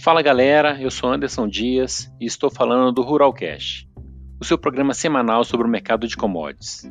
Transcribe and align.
Fala 0.00 0.22
galera, 0.22 0.80
eu 0.80 0.92
sou 0.92 1.12
Anderson 1.12 1.48
Dias 1.48 2.08
e 2.20 2.24
estou 2.24 2.48
falando 2.48 2.92
do 2.92 3.02
Ruralcast, 3.02 3.90
o 4.40 4.44
seu 4.44 4.56
programa 4.56 4.94
semanal 4.94 5.44
sobre 5.44 5.66
o 5.66 5.70
mercado 5.70 6.06
de 6.06 6.16
commodities. 6.16 6.88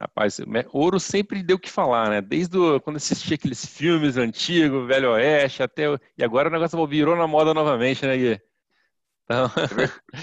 Rapaz, 0.01 0.39
ouro 0.73 1.01
sempre 1.01 1.43
deu 1.43 1.57
o 1.57 1.61
que 1.61 1.71
falar, 1.71 2.11
né? 2.11 2.21
Desde 2.21 2.59
o, 2.59 2.81
quando 2.81 2.97
assistia 2.97 3.35
aqueles 3.35 3.65
filmes 3.65 4.17
antigos, 4.17 4.87
Velho 4.87 5.13
Oeste, 5.13 5.63
até. 5.63 5.85
E 6.19 6.23
agora 6.23 6.49
o 6.49 6.53
negócio 6.53 6.87
virou 6.87 7.17
na 7.17 7.27
moda 7.27 7.55
novamente, 7.55 8.05
né, 8.05 8.17
Gui? 8.17 8.41
Então... 9.25 9.51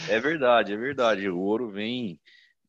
É 0.07 0.19
verdade, 0.21 0.73
é 0.73 0.77
verdade. 0.77 1.27
O 1.27 1.39
ouro 1.39 1.69
vem 1.69 2.19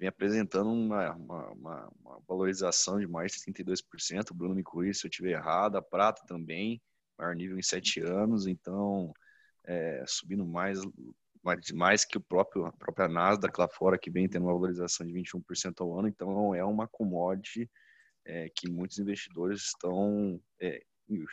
vem 0.04 0.08
apresentando 0.08 0.70
uma, 0.70 1.14
uma, 1.14 1.50
uma, 1.52 1.92
uma 2.04 2.20
valorização 2.28 3.00
de 3.00 3.06
mais 3.06 3.32
de 3.32 3.52
32%. 3.52 4.30
O 4.30 4.34
Bruno 4.34 4.54
me 4.54 4.62
corrija 4.62 5.00
se 5.00 5.06
eu 5.06 5.10
estiver 5.10 5.32
errado. 5.32 5.76
A 5.76 5.82
prata 5.82 6.22
também, 6.26 6.80
maior 7.18 7.34
nível 7.34 7.58
em 7.58 7.62
sete 7.62 8.00
anos. 8.00 8.46
Então, 8.46 9.12
é, 9.64 10.04
subindo 10.06 10.44
mais, 10.44 10.80
mais, 11.42 11.70
mais 11.72 12.04
que 12.04 12.18
o 12.18 12.20
próprio, 12.20 12.66
a 12.66 12.72
própria 12.72 13.08
Nasdaq 13.08 13.58
lá 13.58 13.68
fora, 13.68 13.98
que 13.98 14.10
vem 14.10 14.28
tendo 14.28 14.44
uma 14.44 14.52
valorização 14.52 15.06
de 15.06 15.12
21% 15.14 15.80
ao 15.80 15.98
ano. 15.98 16.08
Então, 16.08 16.54
é 16.54 16.64
uma 16.64 16.86
commodity 16.86 17.70
é, 18.26 18.50
que 18.54 18.68
muitos 18.68 18.98
investidores 18.98 19.62
estão 19.62 20.38
é, 20.60 20.82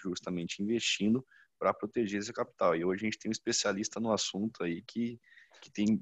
justamente 0.02 0.64
investindo 0.64 1.26
para 1.60 1.74
proteger 1.74 2.22
esse 2.22 2.32
capital. 2.32 2.74
E 2.76 2.86
hoje 2.86 3.04
a 3.04 3.06
gente 3.06 3.20
tem 3.20 3.30
um 3.30 3.34
especialista 3.34 4.00
no 4.00 4.14
assunto 4.14 4.64
aí 4.64 4.82
que, 4.82 5.20
que 5.62 5.70
tem 5.70 6.00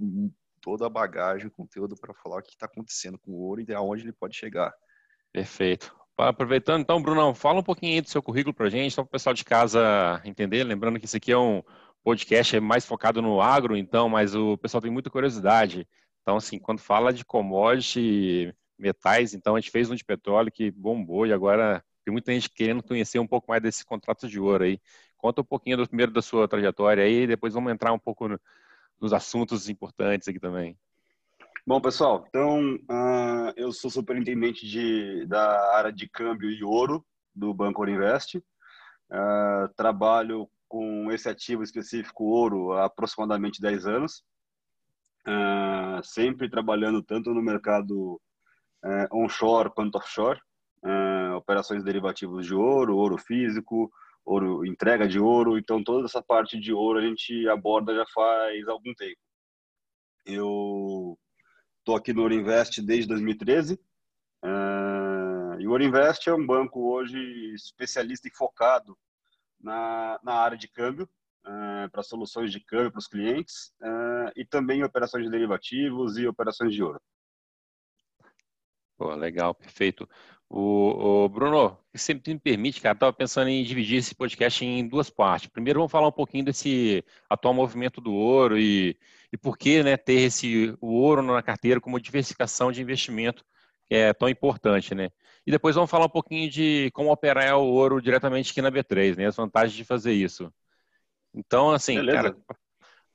toda 0.69 0.85
a 0.85 0.90
bagagem, 0.90 1.47
o 1.47 1.52
conteúdo 1.52 1.96
para 1.96 2.13
falar 2.13 2.38
o 2.38 2.44
que 2.44 2.52
está 2.52 2.68
acontecendo 2.68 3.18
com 3.18 3.31
o 3.31 3.40
ouro 3.40 3.63
e 3.68 3.74
aonde 3.74 4.03
ele 4.03 4.13
pode 4.13 4.35
chegar. 4.35 4.72
Perfeito. 5.34 5.96
Aproveitando, 6.16 6.81
então, 6.81 7.02
Brunão, 7.02 7.34
fala 7.34 7.59
um 7.59 7.63
pouquinho 7.63 7.94
aí 7.94 8.02
do 8.02 8.09
seu 8.09 8.22
currículo 8.22 8.53
para 8.53 8.68
a 8.68 8.69
gente, 8.69 8.94
só 8.94 9.02
para 9.02 9.07
o 9.07 9.12
pessoal 9.12 9.34
de 9.34 9.44
casa 9.44 10.22
entender. 10.24 10.63
Lembrando 10.63 11.00
que 11.00 11.06
isso 11.06 11.18
aqui 11.18 11.31
é 11.31 11.38
um 11.38 11.63
podcast 12.03 12.59
mais 12.59 12.85
focado 12.85 13.19
no 13.19 13.41
agro, 13.41 13.75
então, 13.75 14.07
mas 14.07 14.35
o 14.35 14.57
pessoal 14.59 14.80
tem 14.80 14.91
muita 14.91 15.09
curiosidade. 15.09 15.88
Então, 16.22 16.38
assim, 16.38 16.59
quando 16.59 16.80
fala 16.80 17.12
de 17.12 17.25
commodity, 17.25 18.53
metais, 18.78 19.34
então 19.34 19.56
a 19.56 19.59
gente 19.59 19.72
fez 19.72 19.90
um 19.90 19.96
de 19.96 20.06
petróleo 20.06 20.51
que 20.51 20.69
bombou 20.69 21.25
e 21.25 21.34
agora 21.34 21.84
tem 22.06 22.12
muita 22.12 22.31
gente 22.31 22.50
querendo 22.50 22.84
conhecer 22.84 23.18
um 23.18 23.28
pouco 23.28 23.50
mais 23.50 23.63
desse 23.63 23.84
contrato 23.84 24.28
de 24.28 24.40
ouro 24.40 24.66
aí. 24.66 24.80
Conta 25.18 25.41
um 25.41 25.46
pouquinho 25.46 25.78
do 25.78 25.88
primeiro 25.88 26.12
da 26.12 26.22
sua 26.22 26.47
trajetória 26.47 27.03
aí, 27.03 27.25
depois 27.25 27.56
vamos 27.56 27.72
entrar 27.72 27.91
um 27.91 28.00
pouco 28.00 28.28
no, 28.28 28.40
nos 28.99 29.13
assuntos 29.13 29.69
importantes 29.69 30.27
aqui 30.27 30.39
também. 30.39 30.77
Bom, 31.65 31.79
pessoal, 31.79 32.25
então 32.27 32.75
uh, 32.89 33.53
eu 33.55 33.71
sou 33.71 33.91
superintendente 33.91 34.67
de, 34.67 35.25
da 35.27 35.75
área 35.75 35.91
de 35.91 36.09
câmbio 36.09 36.49
e 36.49 36.63
ouro 36.63 37.05
do 37.35 37.53
Banco 37.53 37.81
Ouro 37.81 37.91
Invest. 37.91 38.38
Uh, 38.38 39.71
trabalho 39.75 40.49
com 40.67 41.11
esse 41.11 41.29
ativo 41.29 41.61
específico, 41.61 42.23
ouro, 42.23 42.71
há 42.73 42.85
aproximadamente 42.85 43.61
10 43.61 43.85
anos. 43.85 44.23
Uh, 45.27 46.01
sempre 46.03 46.49
trabalhando 46.49 47.03
tanto 47.03 47.33
no 47.33 47.41
mercado 47.41 48.19
onshore 49.11 49.69
quanto 49.71 49.97
offshore, 49.97 50.39
operações 51.35 51.83
derivativos 51.83 52.45
de 52.45 52.55
ouro, 52.55 52.95
ouro 52.95 53.17
físico, 53.17 53.91
ouro, 54.29 54.66
entrega 54.66 55.07
de 55.07 55.19
ouro, 55.19 55.57
então 55.57 55.84
toda 55.84 56.06
essa 56.06 56.22
parte 56.22 56.59
de 56.59 56.72
ouro 56.72 57.00
a 57.00 57.01
gente 57.01 57.47
aborda 57.50 57.95
já 57.95 58.06
faz 58.13 58.67
algum 58.67 58.94
tempo. 58.94 59.19
Eu 60.25 61.17
estou 61.79 61.95
aqui 61.95 62.13
no 62.13 62.22
Ouro 62.22 62.34
Invest 62.35 62.81
desde 62.81 63.07
2013. 63.07 63.73
Uh, 63.73 63.78
eh, 64.45 65.62
e 65.62 65.68
o 65.68 65.72
Ouro 65.72 65.84
Invest 65.84 66.29
é 66.29 66.34
um 66.34 66.45
banco 66.45 66.94
hoje 66.94 67.18
especialista 67.56 68.28
e 68.28 68.35
focado 68.35 68.95
na, 69.59 70.19
na 70.23 70.34
área 70.35 70.57
de 70.57 70.68
câmbio, 70.68 71.09
uh, 71.45 71.89
para 71.91 72.03
soluções 72.03 72.51
de 72.51 72.59
câmbio 72.59 72.91
para 72.91 73.00
os 73.00 73.07
clientes, 73.07 73.73
uh, 73.81 74.31
e 74.35 74.45
também 74.45 74.84
operações 74.84 75.25
de 75.25 75.31
derivativos 75.31 76.18
e 76.18 76.28
operações 76.28 76.73
de 76.73 76.84
ouro. 76.84 77.01
Pô, 78.99 79.15
legal, 79.15 79.55
perfeito. 79.55 80.09
O, 80.49 81.23
o 81.23 81.29
Bruno, 81.29 81.77
se 81.95 82.13
me 82.13 82.37
permite, 82.37 82.81
cara, 82.81 82.93
estava 82.93 83.13
pensando 83.13 83.47
em 83.47 83.63
dividir 83.63 83.99
esse 83.99 84.13
podcast 84.13 84.65
em 84.65 84.85
duas 84.85 85.09
partes. 85.09 85.49
Primeiro, 85.49 85.79
vamos 85.79 85.91
falar 85.91 86.09
um 86.09 86.11
pouquinho 86.11 86.43
desse 86.43 87.01
atual 87.29 87.53
movimento 87.53 88.01
do 88.01 88.13
ouro 88.13 88.59
e, 88.59 88.99
e 89.31 89.38
por 89.38 89.57
que 89.57 89.81
né, 89.83 89.95
ter 89.95 90.23
esse, 90.23 90.75
o 90.81 90.95
ouro 90.95 91.21
na 91.21 91.41
carteira 91.41 91.79
como 91.79 91.97
diversificação 91.97 92.73
de 92.73 92.81
investimento 92.81 93.45
que 93.88 93.95
é 93.95 94.11
tão 94.13 94.27
importante, 94.27 94.93
né? 94.93 95.09
E 95.47 95.51
depois 95.51 95.75
vamos 95.75 95.89
falar 95.89 96.07
um 96.07 96.09
pouquinho 96.09 96.49
de 96.49 96.91
como 96.91 97.09
operar 97.09 97.57
o 97.57 97.71
ouro 97.71 98.01
diretamente 98.01 98.51
aqui 98.51 98.61
na 98.61 98.69
B3, 98.69 99.15
né? 99.15 99.27
As 99.27 99.38
vantagens 99.38 99.77
de 99.77 99.85
fazer 99.85 100.11
isso. 100.11 100.53
Então, 101.33 101.71
assim, 101.71 101.95
Beleza. 101.95 102.17
cara, 102.17 102.38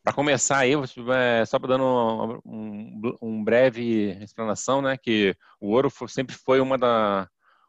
para 0.05 0.13
começar 0.13 0.59
aí, 0.59 0.73
é, 0.75 1.45
só 1.47 1.59
para 1.59 1.69
dando 1.71 2.41
um, 2.45 3.17
um, 3.23 3.43
breve 3.43 4.11
explanação, 4.23 4.83
né, 4.83 4.99
que 4.99 5.35
o 5.59 5.71
ouro 5.71 5.91
sempre 6.09 6.37
foi 6.37 6.61
uma 6.61 6.77
da 6.77 7.29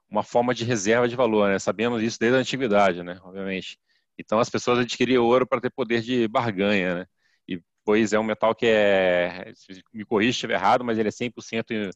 uma 0.09 0.23
forma 0.23 0.53
de 0.53 0.63
reserva 0.66 1.07
de 1.07 1.16
valor, 1.16 1.50
né? 1.50 1.59
Sabemos 1.59 2.01
isso 2.03 2.19
desde 2.19 2.38
a 2.38 2.41
antiguidade, 2.41 3.03
né? 3.03 3.20
Obviamente. 3.23 3.79
Então 4.17 4.40
as 4.40 4.49
pessoas 4.49 4.79
adquiriam 4.79 5.23
ouro 5.26 5.47
para 5.47 5.59
ter 5.61 5.72
poder 5.72 6.02
de 6.02 6.28
barganha, 6.28 6.96
né? 6.96 7.05
E 7.47 7.61
pois 7.84 8.14
é 8.14 8.20
um 8.20 8.23
metal 8.23 8.53
que 8.55 8.67
é, 8.67 9.52
me 9.93 10.05
corrija 10.05 10.31
se 10.31 10.38
estiver 10.38 10.55
errado, 10.55 10.85
mas 10.85 10.97
ele 10.99 11.09
é 11.09 11.11
100% 11.11 11.91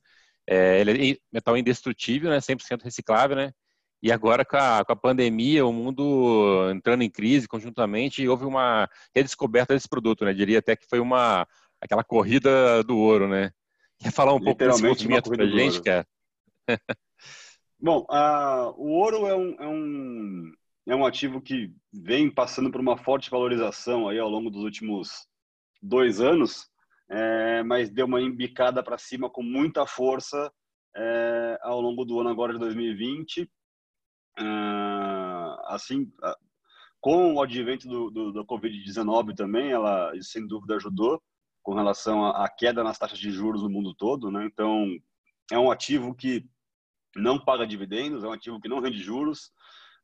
é, 0.48 0.80
ele 0.82 1.12
é 1.14 1.18
metal 1.32 1.56
indestrutível, 1.58 2.30
né? 2.30 2.40
100% 2.42 2.84
reciclável, 2.84 3.36
né? 3.38 3.54
E 4.02 4.12
agora, 4.12 4.46
com 4.46 4.56
a, 4.56 4.84
com 4.86 4.94
a, 4.94 4.96
pandemia, 4.96 5.66
o 5.66 5.74
mundo 5.74 6.70
entrando 6.72 7.04
em 7.04 7.10
crise 7.10 7.48
conjuntamente, 7.48 8.26
houve 8.28 8.46
uma 8.46 8.90
redescoberta 9.14 9.74
desse 9.74 9.90
produto, 9.90 10.24
né? 10.24 10.34
Diria 10.34 10.60
até 10.60 10.76
que 10.76 10.88
foi 10.88 11.00
uma 11.00 11.46
aquela 11.82 12.04
corrida 12.04 12.82
do 12.84 12.98
ouro, 12.98 13.28
né? 13.28 13.52
Quer 14.00 14.12
falar 14.12 14.34
um 14.34 14.40
pouco 14.40 14.58
desse 14.58 14.82
movimento 14.82 15.30
para 15.30 15.44
a 15.44 15.48
gente, 15.48 15.82
cara? 15.82 16.08
Bom, 17.78 18.06
o 18.78 18.92
ouro 18.92 19.28
é 19.28 19.36
um, 19.36 19.56
é, 19.60 19.68
um, 19.68 20.54
é 20.88 20.96
um 20.96 21.06
ativo 21.06 21.42
que 21.42 21.74
vem 21.92 22.30
passando 22.30 22.72
por 22.72 22.80
uma 22.80 22.98
forte 22.98 23.30
valorização 23.30 24.08
aí 24.08 24.18
ao 24.18 24.30
longo 24.30 24.50
dos 24.50 24.64
últimos 24.64 25.28
dois 25.82 26.22
anos, 26.22 26.70
é, 27.10 27.64
mas 27.64 27.90
deu 27.90 28.06
uma 28.06 28.22
embicada 28.22 28.82
para 28.82 28.98
cima 28.98 29.30
com 29.30 29.44
muita 29.44 29.86
força 29.86 30.52
é, 30.96 31.60
ao 31.62 31.82
longo 31.82 32.06
do 32.06 32.20
ano 32.20 32.30
agora 32.30 32.54
de 32.54 32.60
2020 32.60 33.42
ah, 33.42 33.48
assim, 35.68 36.12
Com 37.00 37.36
o 37.36 37.42
advento 37.42 37.88
do, 37.88 38.10
do, 38.10 38.32
do 38.32 38.46
Covid-19 38.46 39.36
também, 39.36 39.72
ela 39.72 40.12
sem 40.22 40.46
dúvida 40.46 40.76
ajudou 40.76 41.22
com 41.62 41.74
relação 41.74 42.26
à 42.26 42.48
queda 42.50 42.84
nas 42.84 42.98
taxas 42.98 43.20
de 43.20 43.32
juros 43.32 43.62
no 43.62 43.70
mundo 43.70 43.94
todo, 43.94 44.32
né? 44.32 44.46
Então, 44.46 44.88
é 45.52 45.58
um 45.58 45.72
ativo 45.72 46.16
que 46.16 46.46
não 47.16 47.40
paga 47.40 47.66
dividendos, 47.66 48.24
é 48.24 48.28
um 48.28 48.32
ativo 48.32 48.60
que 48.60 48.68
não 48.68 48.80
rende 48.80 49.00
juros, 49.00 49.52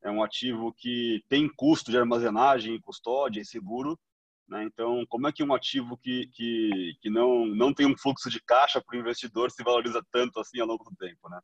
é 0.04 0.12
um 0.12 0.24
ativo 0.24 0.74
que 0.74 1.24
tem 1.30 1.50
custo 1.56 1.92
de 1.92 1.98
armazenagem, 1.98 2.80
custódia 2.81 3.42
e 3.42 3.46
seguro. 3.46 4.00
Né? 4.48 4.64
Então, 4.64 5.04
como 5.10 5.28
é 5.28 5.31
que 5.31 5.44
um 5.44 5.54
ativo 5.54 5.98
que, 5.98 6.28
que, 6.28 6.96
que 7.02 7.10
não, 7.10 7.46
não 7.48 7.74
tem 7.74 7.88
um 7.88 7.98
fluxo 7.98 8.30
de 8.30 8.40
caixa 8.40 8.81
para 8.81 8.96
o 8.96 9.00
investidor 9.00 9.50
se 9.50 9.64
valoriza 9.64 10.06
tanto 10.12 10.40
assim 10.40 10.60
ao 10.60 10.68
longo 10.68 10.84
do 10.84 10.96
tempo? 10.96 11.28
Né? 11.30 11.40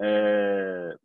É, 0.00 0.96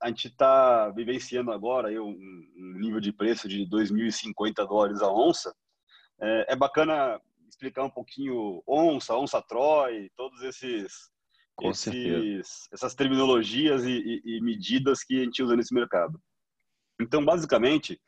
a 0.00 0.08
gente 0.08 0.28
está 0.28 0.90
vivenciando 0.90 1.50
agora 1.50 1.88
aí, 1.88 1.98
um, 1.98 2.10
um, 2.10 2.78
nível 2.78 3.00
de 3.00 3.12
preço 3.12 3.48
de 3.48 3.66
2.050 3.66 4.66
dólares 4.66 5.02
a 5.02 5.12
onça. 5.12 5.54
É, 6.20 6.52
é 6.52 6.56
bacana 6.56 7.20
explicar 7.48 7.84
um 7.84 7.90
pouquinho 7.90 8.62
onça, 8.66 9.16
onça 9.16 9.42
Troy, 9.42 10.10
todos 10.16 10.42
esses 10.42 11.10
esses, 11.62 12.68
essas 12.72 12.94
terminologias 12.94 13.84
e, 13.84 13.90
e, 13.90 14.22
e, 14.24 14.40
medidas 14.40 15.02
que 15.02 15.20
a 15.20 15.24
gente 15.24 15.42
usa 15.42 15.56
nesse 15.56 15.74
mercado. 15.74 16.22
Então, 17.00 17.24
basicamente, 17.24 18.00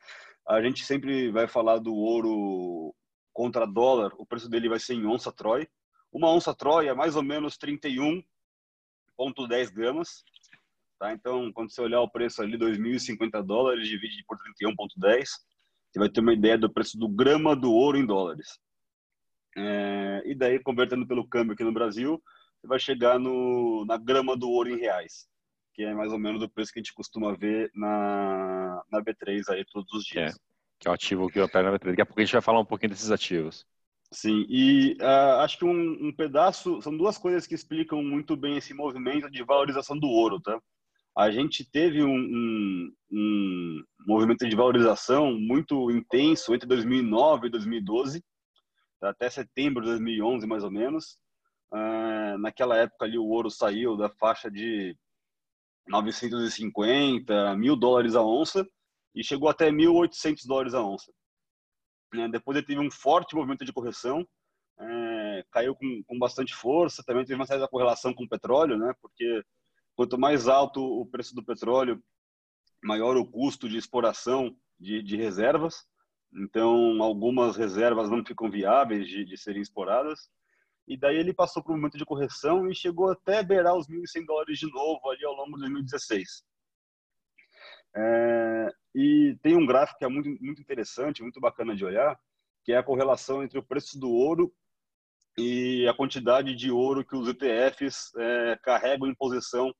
a 0.47 0.61
gente 0.61 0.85
sempre 0.85 1.29
vai 1.31 1.47
falar 1.47 1.79
do 1.79 1.93
ouro 1.93 2.95
contra 3.33 3.65
dólar, 3.65 4.11
o 4.17 4.25
preço 4.25 4.49
dele 4.49 4.69
vai 4.69 4.79
ser 4.79 4.93
em 4.93 5.05
onça 5.05 5.31
Troy. 5.31 5.67
Uma 6.11 6.31
onça 6.31 6.53
Troy 6.53 6.87
é 6.87 6.93
mais 6.93 7.15
ou 7.15 7.23
menos 7.23 7.57
31,10 7.57 9.73
gramas. 9.73 10.23
Tá? 11.01 11.11
Então, 11.13 11.51
quando 11.51 11.73
você 11.73 11.81
olhar 11.81 11.99
o 11.99 12.07
preço 12.07 12.43
ali, 12.43 12.55
2.050 12.55 13.41
dólares, 13.41 13.87
divide 13.87 14.23
por 14.27 14.37
31,10, 14.37 15.25
você 15.89 15.97
vai 15.97 16.07
ter 16.07 16.21
uma 16.21 16.31
ideia 16.31 16.59
do 16.59 16.71
preço 16.71 16.95
do 16.95 17.09
grama 17.09 17.55
do 17.55 17.73
ouro 17.73 17.97
em 17.97 18.05
dólares. 18.05 18.59
É, 19.57 20.21
e 20.23 20.35
daí, 20.35 20.59
convertendo 20.59 21.07
pelo 21.07 21.27
câmbio 21.27 21.53
aqui 21.53 21.63
no 21.63 21.73
Brasil, 21.73 22.21
você 22.61 22.67
vai 22.67 22.77
chegar 22.77 23.17
no, 23.17 23.83
na 23.85 23.97
grama 23.97 24.37
do 24.37 24.47
ouro 24.47 24.69
em 24.69 24.77
reais, 24.77 25.27
que 25.73 25.81
é 25.81 25.91
mais 25.91 26.11
ou 26.11 26.19
menos 26.19 26.43
o 26.43 26.47
preço 26.47 26.71
que 26.71 26.77
a 26.77 26.83
gente 26.83 26.93
costuma 26.93 27.35
ver 27.35 27.71
na, 27.73 28.83
na 28.91 29.01
B3 29.01 29.41
aí 29.49 29.65
todos 29.65 29.91
os 29.93 30.03
dias. 30.03 30.35
É, 30.35 30.37
que 30.77 30.87
é 30.87 30.91
o 30.91 30.93
ativo 30.93 31.27
que 31.29 31.39
opera 31.39 31.71
na 31.71 31.79
B3. 31.79 31.89
Daqui 31.89 32.01
a 32.03 32.05
pouco 32.05 32.21
a 32.21 32.23
gente 32.23 32.33
vai 32.33 32.43
falar 32.43 32.59
um 32.59 32.65
pouquinho 32.65 32.91
desses 32.91 33.09
ativos. 33.09 33.65
Sim, 34.11 34.45
e 34.47 34.95
uh, 35.01 35.39
acho 35.39 35.57
que 35.57 35.65
um, 35.65 36.09
um, 36.09 36.13
pedaço, 36.15 36.79
são 36.79 36.95
duas 36.95 37.17
coisas 37.17 37.47
que 37.47 37.55
explicam 37.55 38.03
muito 38.03 38.37
bem 38.37 38.57
esse 38.57 38.71
movimento 38.71 39.31
de 39.31 39.43
valorização 39.43 39.97
do 39.97 40.07
ouro, 40.07 40.39
tá? 40.39 40.61
A 41.17 41.29
gente 41.29 41.69
teve 41.69 42.03
um, 42.03 42.15
um, 42.15 42.93
um 43.11 43.83
movimento 44.07 44.47
de 44.47 44.55
valorização 44.55 45.33
muito 45.37 45.91
intenso 45.91 46.53
entre 46.53 46.67
2009 46.67 47.47
e 47.47 47.51
2012, 47.51 48.23
até 49.01 49.29
setembro 49.29 49.83
de 49.83 49.89
2011, 49.89 50.47
mais 50.47 50.63
ou 50.63 50.71
menos, 50.71 51.21
Uh, 51.73 52.37
naquela 52.39 52.75
época 52.75 53.05
ali 53.05 53.17
o 53.17 53.25
ouro 53.25 53.49
saiu 53.49 53.95
da 53.95 54.09
faixa 54.09 54.51
de 54.51 54.93
950, 55.87 57.55
mil 57.55 57.77
dólares 57.77 58.13
a 58.13 58.21
onça 58.21 58.67
e 59.15 59.23
chegou 59.23 59.47
até 59.47 59.71
1.800 59.71 60.45
dólares 60.45 60.73
a 60.73 60.83
onça. 60.83 61.09
Uh, 62.13 62.29
depois 62.29 62.57
ele 62.57 62.67
teve 62.67 62.81
um 62.81 62.91
forte 62.91 63.35
movimento 63.35 63.63
de 63.63 63.71
correção, 63.71 64.19
uh, 64.21 65.43
caiu 65.49 65.73
com, 65.73 66.03
com 66.05 66.19
bastante 66.19 66.53
força, 66.53 67.03
também 67.05 67.23
teve 67.23 67.35
uma 67.35 67.47
certa 67.47 67.69
correlação 67.69 68.13
com 68.13 68.25
o 68.25 68.29
petróleo, 68.29 68.77
né? 68.77 68.93
Porque 69.01 69.41
quanto 69.95 70.17
mais 70.17 70.47
alto 70.47 70.81
o 70.81 71.05
preço 71.05 71.35
do 71.35 71.43
petróleo, 71.43 72.01
maior 72.83 73.15
o 73.17 73.25
custo 73.25 73.69
de 73.69 73.77
exploração 73.77 74.55
de, 74.79 75.01
de 75.01 75.15
reservas. 75.15 75.85
Então, 76.33 77.01
algumas 77.01 77.55
reservas 77.55 78.09
não 78.09 78.25
ficam 78.25 78.49
viáveis 78.49 79.07
de, 79.07 79.25
de 79.25 79.37
serem 79.37 79.61
exploradas. 79.61 80.29
E 80.87 80.97
daí 80.97 81.17
ele 81.17 81.33
passou 81.33 81.63
por 81.63 81.73
um 81.73 81.75
momento 81.75 81.97
de 81.97 82.05
correção 82.05 82.69
e 82.69 82.75
chegou 82.75 83.11
até 83.11 83.43
beirar 83.43 83.75
os 83.75 83.87
1.100 83.87 84.25
dólares 84.25 84.57
de 84.57 84.71
novo 84.71 85.09
ali 85.09 85.23
ao 85.25 85.33
longo 85.33 85.53
de 85.53 85.59
2016. 85.59 86.43
É, 87.95 88.73
e 88.95 89.37
tem 89.41 89.55
um 89.55 89.65
gráfico 89.65 89.99
que 89.99 90.05
é 90.05 90.07
muito, 90.07 90.29
muito 90.43 90.61
interessante, 90.61 91.21
muito 91.21 91.39
bacana 91.39 91.75
de 91.75 91.85
olhar, 91.85 92.19
que 92.63 92.71
é 92.71 92.77
a 92.77 92.83
correlação 92.83 93.43
entre 93.43 93.59
o 93.59 93.63
preço 93.63 93.99
do 93.99 94.09
ouro 94.09 94.53
e 95.41 95.87
a 95.87 95.93
quantidade 95.93 96.55
de 96.55 96.71
ouro 96.71 97.03
que 97.03 97.15
os 97.15 97.27
ETFs 97.27 98.13
é, 98.15 98.59
carregam 98.61 99.07
em 99.07 99.15
posição 99.15 99.73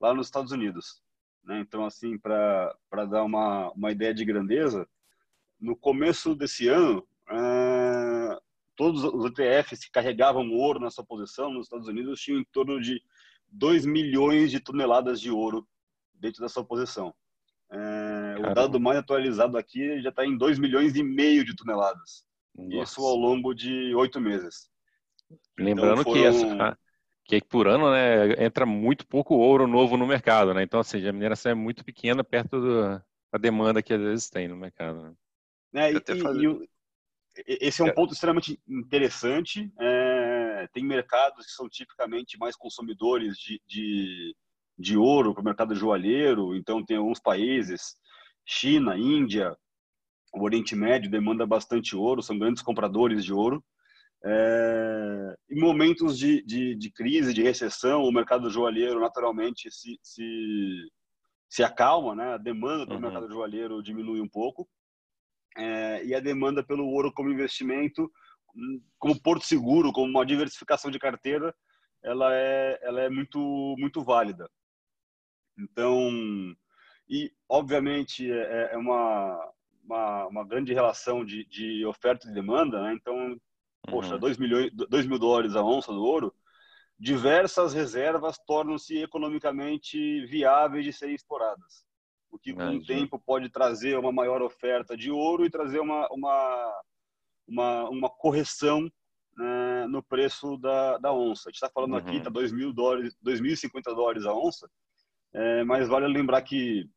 lá 0.00 0.12
nos 0.12 0.26
Estados 0.26 0.52
Unidos. 0.52 1.02
Né? 1.42 1.60
Então, 1.60 1.84
assim, 1.84 2.18
para 2.18 2.76
dar 3.10 3.24
uma, 3.24 3.70
uma 3.72 3.90
ideia 3.90 4.12
de 4.12 4.24
grandeza, 4.24 4.86
no 5.58 5.74
começo 5.74 6.34
desse 6.34 6.68
ano, 6.68 7.06
é, 7.30 8.38
todos 8.76 9.02
os 9.02 9.24
ETFs 9.24 9.84
que 9.84 9.90
carregavam 9.90 10.50
ouro 10.52 10.78
na 10.78 10.90
sua 10.90 11.04
posição 11.04 11.50
nos 11.50 11.66
Estados 11.66 11.88
Unidos 11.88 12.20
tinham 12.20 12.40
em 12.40 12.44
torno 12.52 12.80
de 12.80 13.02
2 13.50 13.86
milhões 13.86 14.50
de 14.50 14.60
toneladas 14.60 15.20
de 15.20 15.30
ouro 15.30 15.66
dentro 16.14 16.40
da 16.40 16.48
sua 16.48 16.64
posição. 16.64 17.14
É, 17.70 18.36
o 18.38 18.54
dado 18.54 18.80
mais 18.80 18.98
atualizado 18.98 19.58
aqui 19.58 20.00
já 20.00 20.10
está 20.10 20.24
em 20.24 20.36
2 20.36 20.58
milhões 20.58 20.96
e 20.96 21.02
meio 21.02 21.44
de 21.44 21.54
toneladas. 21.56 22.24
Nossa. 22.54 22.82
Isso 22.82 23.00
ao 23.04 23.16
longo 23.16 23.54
de 23.54 23.94
oito 23.94 24.20
meses. 24.20 24.70
Lembrando 25.58 26.00
então, 26.00 26.12
foram... 26.12 26.20
que, 26.20 26.26
essa, 26.26 26.78
que 27.24 27.40
por 27.42 27.68
ano 27.68 27.90
né, 27.90 28.44
entra 28.44 28.64
muito 28.64 29.06
pouco 29.06 29.34
ouro 29.34 29.66
novo 29.66 29.96
no 29.96 30.06
mercado. 30.06 30.54
Né? 30.54 30.62
Então, 30.62 30.80
assim, 30.80 31.06
a 31.06 31.12
mineração 31.12 31.52
é 31.52 31.54
muito 31.54 31.84
pequena 31.84 32.24
perto 32.24 32.60
da 32.60 33.38
demanda 33.38 33.82
que 33.82 33.92
às 33.92 34.00
vezes 34.00 34.30
tem 34.30 34.48
no 34.48 34.56
mercado. 34.56 35.02
Né? 35.02 35.14
É, 35.74 35.92
e, 35.92 35.96
e, 35.96 36.68
esse 37.60 37.82
é 37.82 37.84
um 37.84 37.88
é. 37.88 37.92
ponto 37.92 38.12
extremamente 38.12 38.58
interessante. 38.66 39.70
É, 39.78 40.68
tem 40.72 40.84
mercados 40.84 41.46
que 41.46 41.52
são 41.52 41.68
tipicamente 41.68 42.38
mais 42.38 42.56
consumidores 42.56 43.36
de, 43.36 43.60
de, 43.66 44.34
de 44.78 44.96
ouro, 44.96 45.34
para 45.34 45.42
o 45.42 45.44
mercado 45.44 45.74
joalheiro. 45.74 46.56
Então, 46.56 46.84
tem 46.84 46.96
alguns 46.96 47.20
países, 47.20 47.96
China, 48.44 48.96
Índia, 48.96 49.56
o 50.32 50.42
Oriente 50.42 50.74
Médio 50.74 51.10
demanda 51.10 51.46
bastante 51.46 51.94
ouro, 51.94 52.22
são 52.22 52.38
grandes 52.38 52.62
compradores 52.62 53.24
de 53.24 53.32
ouro. 53.32 53.62
É, 54.24 55.36
em 55.50 55.60
momentos 55.60 56.18
de, 56.18 56.42
de, 56.42 56.74
de, 56.74 56.90
crise, 56.90 57.32
de 57.32 57.42
recessão, 57.42 58.02
o 58.02 58.12
mercado 58.12 58.50
joalheiro 58.50 59.00
naturalmente 59.00 59.70
se, 59.70 59.98
se, 60.02 60.88
se 61.48 61.62
acalma, 61.62 62.14
né? 62.14 62.34
a 62.34 62.36
demanda 62.36 62.84
do 62.84 62.94
uhum. 62.94 63.00
mercado 63.00 63.28
joalheiro 63.28 63.82
diminui 63.82 64.20
um 64.20 64.28
pouco 64.28 64.68
é, 65.56 66.04
e 66.04 66.14
a 66.14 66.20
demanda 66.20 66.62
pelo 66.62 66.86
ouro 66.86 67.12
como 67.12 67.30
investimento, 67.30 68.10
como 68.98 69.20
porto 69.20 69.44
seguro, 69.44 69.92
como 69.92 70.08
uma 70.08 70.26
diversificação 70.26 70.90
de 70.90 70.98
carteira, 70.98 71.54
ela 72.02 72.34
é, 72.34 72.78
ela 72.82 73.00
é 73.00 73.08
muito, 73.08 73.74
muito 73.78 74.02
válida. 74.02 74.48
Então, 75.58 76.10
e 77.08 77.32
obviamente 77.48 78.30
é, 78.30 78.70
é 78.72 78.76
uma, 78.76 79.52
uma, 79.82 80.26
uma, 80.26 80.46
grande 80.46 80.72
relação 80.72 81.24
de, 81.24 81.44
de 81.46 81.84
oferta 81.84 82.28
e 82.28 82.32
demanda, 82.32 82.80
né? 82.82 82.94
Então, 82.94 83.36
poxa, 83.90 84.18
2 84.18 84.36
uhum. 84.36 84.42
milhões, 84.42 84.72
2 84.72 85.06
mil 85.06 85.18
dólares 85.18 85.56
a 85.56 85.62
onça 85.62 85.92
do 85.92 86.02
ouro, 86.02 86.34
diversas 86.98 87.72
reservas 87.72 88.38
tornam-se 88.46 88.98
economicamente 88.98 90.26
viáveis 90.26 90.84
de 90.84 90.92
serem 90.92 91.14
exploradas 91.14 91.88
o 92.30 92.38
que 92.38 92.54
com 92.54 92.76
o 92.76 92.84
tempo 92.84 93.18
pode 93.18 93.48
trazer 93.48 93.98
uma 93.98 94.12
maior 94.12 94.42
oferta 94.42 94.96
de 94.96 95.10
ouro 95.10 95.44
e 95.44 95.50
trazer 95.50 95.80
uma, 95.80 96.08
uma, 96.10 96.82
uma, 97.46 97.88
uma 97.88 98.10
correção 98.10 98.90
né, 99.36 99.86
no 99.86 100.02
preço 100.02 100.56
da, 100.58 100.98
da 100.98 101.12
onça. 101.12 101.48
A 101.48 101.50
gente 101.50 101.56
está 101.56 101.70
falando 101.70 101.92
uhum. 101.92 101.98
aqui, 101.98 102.16
está 102.16 102.30
2 102.30 102.52
mil 102.52 102.72
dólares, 102.72 103.16
2.050 103.24 103.82
dólares 103.94 104.24
a 104.24 104.34
onça, 104.34 104.70
é, 105.32 105.64
mas 105.64 105.88
vale 105.88 106.06
lembrar 106.06 106.42
que 106.42 106.88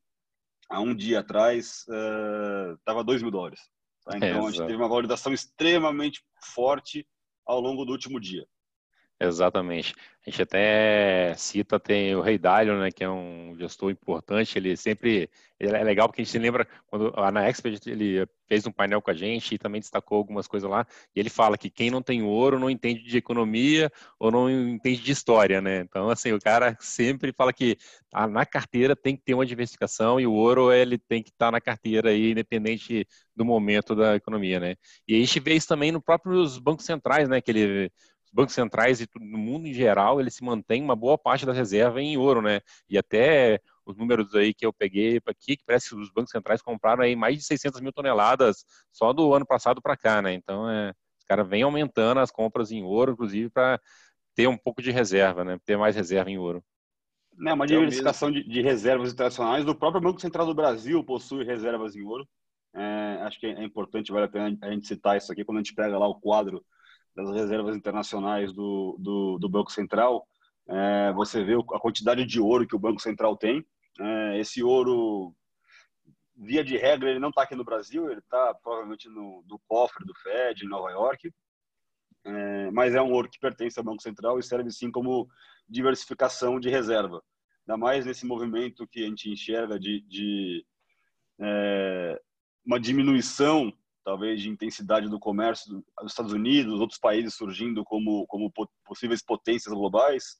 há 0.69 0.79
um 0.79 0.95
dia 0.95 1.19
atrás 1.19 1.86
estava 2.77 3.01
é, 3.01 3.03
2 3.03 3.21
mil 3.21 3.31
dólares. 3.31 3.62
Tá? 4.03 4.17
Então 4.17 4.27
é, 4.27 4.48
a 4.48 4.51
gente 4.51 4.65
teve 4.65 4.75
uma 4.75 4.88
valorização 4.88 5.34
extremamente 5.34 6.24
forte 6.41 7.08
ao 7.46 7.60
longo 7.60 7.86
do 7.86 7.91
último 7.91 8.20
dia. 8.20 8.48
Exatamente. 9.24 9.94
A 10.25 10.30
gente 10.30 10.42
até 10.42 11.34
cita, 11.36 11.80
tem 11.80 12.16
o 12.16 12.22
Rei 12.22 12.38
Dalio, 12.40 12.80
né, 12.80 12.92
que 12.92 13.04
é 13.04 13.10
um 13.10 13.56
gestor 13.58 13.92
importante, 13.92 14.58
ele 14.58 14.75
sempre, 14.75 15.30
ele 15.60 15.75
é 15.75 15.84
legal 15.84 16.08
porque 16.08 16.22
a 16.22 16.25
gente 16.25 16.38
lembra, 16.40 16.68
quando 16.88 17.12
na 17.32 17.48
Expert 17.48 17.80
ele 17.88 18.28
fez 18.48 18.66
um 18.68 18.72
painel 18.72 19.01
com 19.01 19.10
a 19.12 19.13
gente 19.16 19.56
e 19.56 19.58
também 19.58 19.80
destacou 19.82 20.18
algumas 20.20 20.48
coisas 20.48 20.70
lá, 20.70 20.86
e 21.16 21.20
ele 21.20 21.30
fala 21.30 21.58
que 21.58 21.70
quem 21.72 21.90
não 21.90 22.01
tem 22.04 22.22
ouro 22.24 22.60
não 22.60 22.70
entende 22.70 23.01
de 23.04 23.18
economia 23.18 23.92
ou 24.20 24.30
não 24.32 24.50
entende 24.50 25.01
de 25.01 25.12
história, 25.12 25.60
né, 25.62 25.80
então 25.82 26.10
assim, 26.10 26.32
o 26.34 26.40
cara 26.40 26.75
sempre 26.80 27.32
fala 27.34 27.51
que 27.54 27.78
ah, 28.13 28.28
na 28.28 28.46
carteira 28.46 28.96
tem 28.96 29.16
que 29.16 29.24
ter 29.24 29.34
uma 29.34 29.46
diversificação 29.46 30.20
e 30.20 30.28
o 30.28 30.34
ouro 30.34 30.72
ele 30.72 30.98
tem 31.00 31.24
que 31.24 31.30
estar 31.30 31.48
tá 31.48 31.51
na 31.51 31.62
carteira 31.62 32.10
aí, 32.10 32.32
independente 32.32 33.08
do 33.36 33.44
momento 33.46 33.96
da 33.96 34.16
economia, 34.16 34.60
né, 34.60 34.75
e 35.08 35.16
a 35.16 35.20
gente 35.20 35.40
vê 35.40 35.56
isso 35.56 35.68
também 35.68 35.92
nos 35.92 36.04
próprios 36.04 36.60
bancos 36.60 36.86
centrais, 36.86 37.28
né, 37.28 37.42
que 37.42 37.50
ele 37.50 37.92
bancos 38.31 38.55
centrais 38.55 39.01
e 39.01 39.07
no 39.19 39.38
mundo 39.38 39.67
em 39.67 39.73
geral, 39.73 40.19
ele 40.19 40.31
se 40.31 40.43
mantém 40.43 40.81
uma 40.81 40.95
boa 40.95 41.17
parte 41.17 41.45
da 41.45 41.51
reserva 41.51 42.01
em 42.01 42.17
ouro, 42.17 42.41
né? 42.41 42.61
E 42.89 42.97
até 42.97 43.59
os 43.85 43.97
números 43.97 44.33
aí 44.35 44.53
que 44.53 44.65
eu 44.65 44.71
peguei 44.71 45.19
aqui, 45.25 45.57
que 45.57 45.65
parece 45.65 45.89
que 45.89 45.95
os 45.95 46.11
bancos 46.11 46.31
centrais 46.31 46.61
compraram 46.61 47.03
aí 47.03 47.15
mais 47.15 47.38
de 47.38 47.43
600 47.43 47.81
mil 47.81 47.91
toneladas 47.91 48.63
só 48.91 49.11
do 49.11 49.33
ano 49.33 49.45
passado 49.45 49.81
para 49.81 49.97
cá, 49.97 50.21
né? 50.21 50.33
Então, 50.33 50.69
é, 50.69 50.91
os 51.19 51.25
caras 51.25 51.47
vêm 51.47 51.63
aumentando 51.63 52.19
as 52.19 52.31
compras 52.31 52.71
em 52.71 52.83
ouro, 52.83 53.11
inclusive, 53.11 53.50
para 53.50 53.79
ter 54.33 54.47
um 54.47 54.57
pouco 54.57 54.81
de 54.81 54.91
reserva, 54.91 55.43
né? 55.43 55.57
Ter 55.65 55.77
mais 55.77 55.95
reserva 55.95 56.29
em 56.29 56.38
ouro. 56.38 56.63
É 57.45 57.53
uma 57.53 57.65
diversificação 57.65 58.31
de, 58.31 58.43
de, 58.43 58.61
reservas 58.61 59.13
internacionais. 59.13 59.67
O 59.67 59.75
próprio 59.75 60.01
Banco 60.01 60.21
Central 60.21 60.45
do 60.45 60.53
Brasil 60.53 61.03
possui 61.03 61.43
reservas 61.43 61.95
em 61.95 62.01
ouro. 62.01 62.27
É, 62.73 63.19
acho 63.23 63.39
que 63.39 63.47
é 63.47 63.63
importante, 63.63 64.11
vale 64.11 64.25
a 64.25 64.29
pena 64.29 64.57
a 64.61 64.71
gente 64.71 64.88
citar 64.88 65.17
isso 65.17 65.31
aqui 65.31 65.43
quando 65.43 65.57
a 65.57 65.61
gente 65.61 65.73
pega 65.73 65.97
lá 65.97 66.07
o 66.07 66.19
quadro 66.19 66.63
das 67.15 67.30
reservas 67.32 67.75
internacionais 67.75 68.53
do, 68.53 68.96
do, 69.00 69.38
do 69.39 69.50
Banco 69.50 69.72
Central. 69.72 70.27
É, 70.68 71.12
você 71.13 71.44
vê 71.44 71.53
a 71.53 71.80
quantidade 71.80 72.25
de 72.25 72.39
ouro 72.39 72.68
que 72.68 72.75
o 72.75 72.80
Banco 72.80 73.01
Central 73.01 73.36
tem. 73.36 73.65
É, 74.00 74.39
esse 74.39 74.63
ouro, 74.63 75.36
via 76.36 76.63
de 76.63 76.77
regra, 76.77 77.10
ele 77.10 77.20
não 77.20 77.30
está 77.30 77.44
aqui 77.44 77.56
no 77.56 77.65
Brasil, 77.65 78.10
ele 78.10 78.20
está 78.20 78.53
provavelmente 78.56 79.10
no, 79.10 79.44
no 79.48 79.60
cofre 79.68 80.06
do 80.06 80.13
Fed, 80.15 80.63
em 80.63 80.70
Nova 80.70 80.89
York. 80.91 81.32
É, 82.24 82.72
mas 82.72 82.94
é 82.94 83.01
um 83.01 83.12
ouro 83.12 83.30
que 83.30 83.39
pertence 83.39 83.80
ao 83.80 83.86
Banco 83.86 84.01
Central 84.01 84.39
e 84.39 84.44
serve 84.44 84.72
sim 84.72 84.91
como 84.91 85.27
diversificação 85.68 86.60
de 86.60 86.70
reserva. 86.70 87.22
Ainda 87.68 87.77
mais 87.77 88.06
nesse 88.06 88.25
movimento 88.25 88.88
que 88.88 89.03
a 89.03 89.08
gente 89.08 89.30
enxerga 89.30 89.80
de, 89.80 90.01
de 90.01 90.65
é, 91.39 92.22
uma 92.65 92.80
diminuição, 92.80 93.74
talvez, 94.03 94.41
de 94.41 94.50
intensidade 94.50 95.10
do 95.10 95.20
comércio 95.20 95.84
dos 96.01 96.12
Estados 96.12 96.34
Unidos, 96.34 96.79
outros 96.79 97.00
países 97.00 97.36
surgindo 97.36 97.84
como, 97.84 98.25
como 98.27 98.51
possíveis 98.86 99.24
potências 99.24 99.74
globais. 99.74 100.39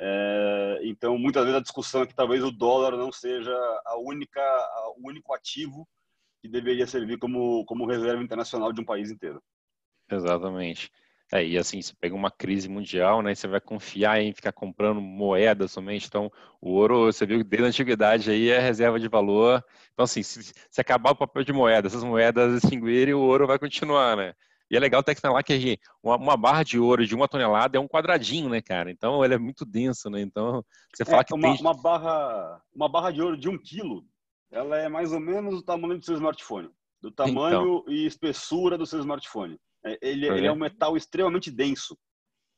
É, 0.00 0.80
então, 0.84 1.18
muitas 1.18 1.42
vezes 1.42 1.58
a 1.58 1.62
discussão 1.62 2.02
é 2.02 2.06
que 2.06 2.14
talvez 2.14 2.42
o 2.44 2.52
dólar 2.52 2.96
não 2.96 3.10
seja 3.10 3.52
a 3.86 3.98
única, 3.98 4.40
a, 4.40 4.92
o 4.96 5.08
único 5.08 5.34
ativo 5.34 5.88
que 6.40 6.48
deveria 6.48 6.86
servir 6.86 7.18
como, 7.18 7.64
como 7.64 7.86
reserva 7.86 8.22
internacional 8.22 8.72
de 8.72 8.80
um 8.80 8.84
país 8.84 9.10
inteiro. 9.10 9.42
Exatamente. 10.10 10.90
É, 11.30 11.44
e 11.44 11.58
assim, 11.58 11.82
você 11.82 11.92
pega 12.00 12.14
uma 12.14 12.30
crise 12.30 12.68
mundial, 12.68 13.20
né? 13.20 13.34
Você 13.34 13.46
vai 13.46 13.60
confiar 13.60 14.20
em 14.20 14.32
ficar 14.32 14.52
comprando 14.52 15.00
moeda 15.00 15.68
somente. 15.68 16.06
Então, 16.06 16.32
o 16.60 16.70
ouro, 16.70 17.04
você 17.04 17.26
viu 17.26 17.38
que 17.38 17.44
desde 17.44 17.66
a 17.66 17.68
antiguidade 17.68 18.30
aí 18.30 18.48
é 18.48 18.58
reserva 18.58 18.98
de 18.98 19.08
valor. 19.08 19.62
Então, 19.92 20.04
assim, 20.04 20.22
se, 20.22 20.54
se 20.70 20.80
acabar 20.80 21.10
o 21.10 21.16
papel 21.16 21.44
de 21.44 21.52
moeda, 21.52 21.86
essas 21.86 22.02
moedas 22.02 22.62
extinguirem, 22.62 23.12
o 23.12 23.20
ouro 23.20 23.46
vai 23.46 23.58
continuar, 23.58 24.16
né? 24.16 24.34
E 24.70 24.76
é 24.76 24.80
legal 24.80 25.00
até 25.00 25.14
que 25.14 25.26
lá 25.26 25.42
que 25.42 25.78
uma, 26.02 26.16
uma, 26.16 26.36
barra 26.36 26.62
de 26.62 26.78
ouro 26.78 27.06
de 27.06 27.14
uma 27.14 27.28
tonelada 27.28 27.78
é 27.78 27.80
um 27.80 27.88
quadradinho, 27.88 28.50
né, 28.50 28.60
cara? 28.60 28.90
Então 28.90 29.24
ele 29.24 29.34
é 29.34 29.38
muito 29.38 29.64
denso, 29.64 30.10
né? 30.10 30.20
Então 30.20 30.62
você 30.94 31.04
fala 31.04 31.22
é, 31.22 31.24
que 31.24 31.34
uma, 31.34 31.52
tem... 31.54 31.60
uma 31.60 31.74
barra 31.74 32.62
uma 32.74 32.88
barra 32.88 33.10
de 33.10 33.22
ouro 33.22 33.36
de 33.36 33.48
um 33.48 33.58
quilo, 33.58 34.04
ela 34.50 34.76
é 34.76 34.88
mais 34.88 35.12
ou 35.12 35.20
menos 35.20 35.54
o 35.54 35.62
tamanho 35.62 35.98
do 35.98 36.04
seu 36.04 36.14
smartphone, 36.16 36.68
do 37.00 37.10
tamanho 37.10 37.78
então. 37.78 37.84
e 37.88 38.06
espessura 38.06 38.76
do 38.76 38.84
seu 38.84 38.98
smartphone. 39.00 39.58
É, 39.88 39.98
ele, 40.02 40.26
ele 40.26 40.46
é 40.46 40.52
um 40.52 40.56
metal 40.56 40.96
extremamente 40.96 41.50
denso. 41.50 41.96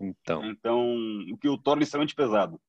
Então. 0.00 0.44
Então, 0.44 0.96
o 1.32 1.36
que 1.36 1.48
o 1.48 1.58
torna 1.58 1.82
extremamente 1.82 2.14
pesado. 2.14 2.60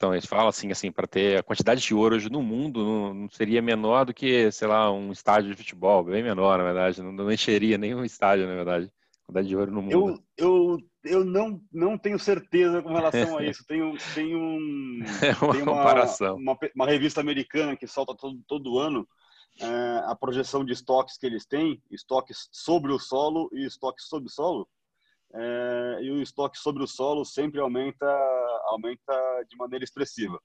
Então, 0.00 0.14
eles 0.14 0.24
falam 0.24 0.48
assim, 0.48 0.72
assim, 0.72 0.90
para 0.90 1.06
ter 1.06 1.38
a 1.38 1.42
quantidade 1.42 1.82
de 1.82 1.94
ouro 1.94 2.16
hoje 2.16 2.30
no 2.30 2.42
mundo 2.42 2.82
não, 2.82 3.14
não, 3.14 3.30
seria 3.30 3.60
menor 3.60 4.06
do 4.06 4.14
que, 4.14 4.50
sei 4.50 4.66
lá, 4.66 4.90
um 4.90 5.12
estádio 5.12 5.50
de 5.50 5.56
futebol, 5.56 6.02
bem 6.02 6.22
menor, 6.22 6.56
na 6.56 6.64
verdade. 6.64 7.02
Não, 7.02 7.12
não 7.12 7.30
encheria 7.30 7.76
nenhum 7.76 8.02
estádio, 8.02 8.46
na 8.46 8.54
verdade. 8.54 8.86
A 8.86 9.26
quantidade 9.26 9.48
de 9.48 9.56
ouro 9.56 9.70
no 9.70 9.82
mundo. 9.82 9.92
Eu, 9.92 10.18
eu, 10.38 10.78
eu 11.04 11.22
não, 11.22 11.60
não 11.70 11.98
tenho 11.98 12.18
certeza 12.18 12.80
com 12.80 12.94
relação 12.94 13.36
a 13.36 13.44
isso. 13.44 13.62
Tem, 13.66 13.78
tem, 14.14 14.34
um, 14.34 15.00
é 15.22 15.44
uma 15.44 15.52
tem 15.52 15.62
uma, 15.62 15.76
comparação. 15.76 16.36
Uma, 16.36 16.58
uma, 16.74 16.86
revista 16.86 17.20
americana 17.20 17.76
que 17.76 17.86
solta 17.86 18.16
todo, 18.16 18.40
todo 18.48 18.78
ano 18.78 19.06
é, 19.06 19.19
a 20.06 20.14
projeção 20.14 20.64
de 20.64 20.72
estoques 20.72 21.16
que 21.18 21.26
eles 21.26 21.46
têm, 21.46 21.82
estoques 21.90 22.48
sobre 22.50 22.92
o 22.92 22.98
solo 22.98 23.50
e 23.52 23.64
estoques 23.64 24.06
sob 24.06 24.26
o 24.26 24.30
solo, 24.30 24.68
é, 25.32 25.98
e 26.02 26.10
o 26.10 26.22
estoque 26.22 26.58
sobre 26.58 26.82
o 26.82 26.86
solo 26.86 27.24
sempre 27.24 27.60
aumenta, 27.60 28.06
aumenta 28.64 29.44
de 29.48 29.56
maneira 29.56 29.84
expressiva. 29.84 30.40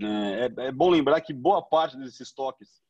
É, 0.00 0.46
é, 0.46 0.66
é 0.68 0.72
bom 0.72 0.88
lembrar 0.88 1.20
que 1.20 1.32
boa 1.32 1.62
parte 1.62 1.96
desses 1.96 2.20
estoques 2.20 2.80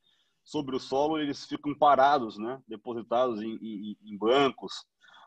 sobre 0.45 0.77
o 0.77 0.81
solo 0.81 1.19
eles 1.19 1.45
ficam 1.45 1.75
parados, 1.75 2.39
né, 2.39 2.63
depositados 2.67 3.43
em, 3.43 3.57
em, 3.61 3.97
em 4.03 4.17
bancos 4.17 4.85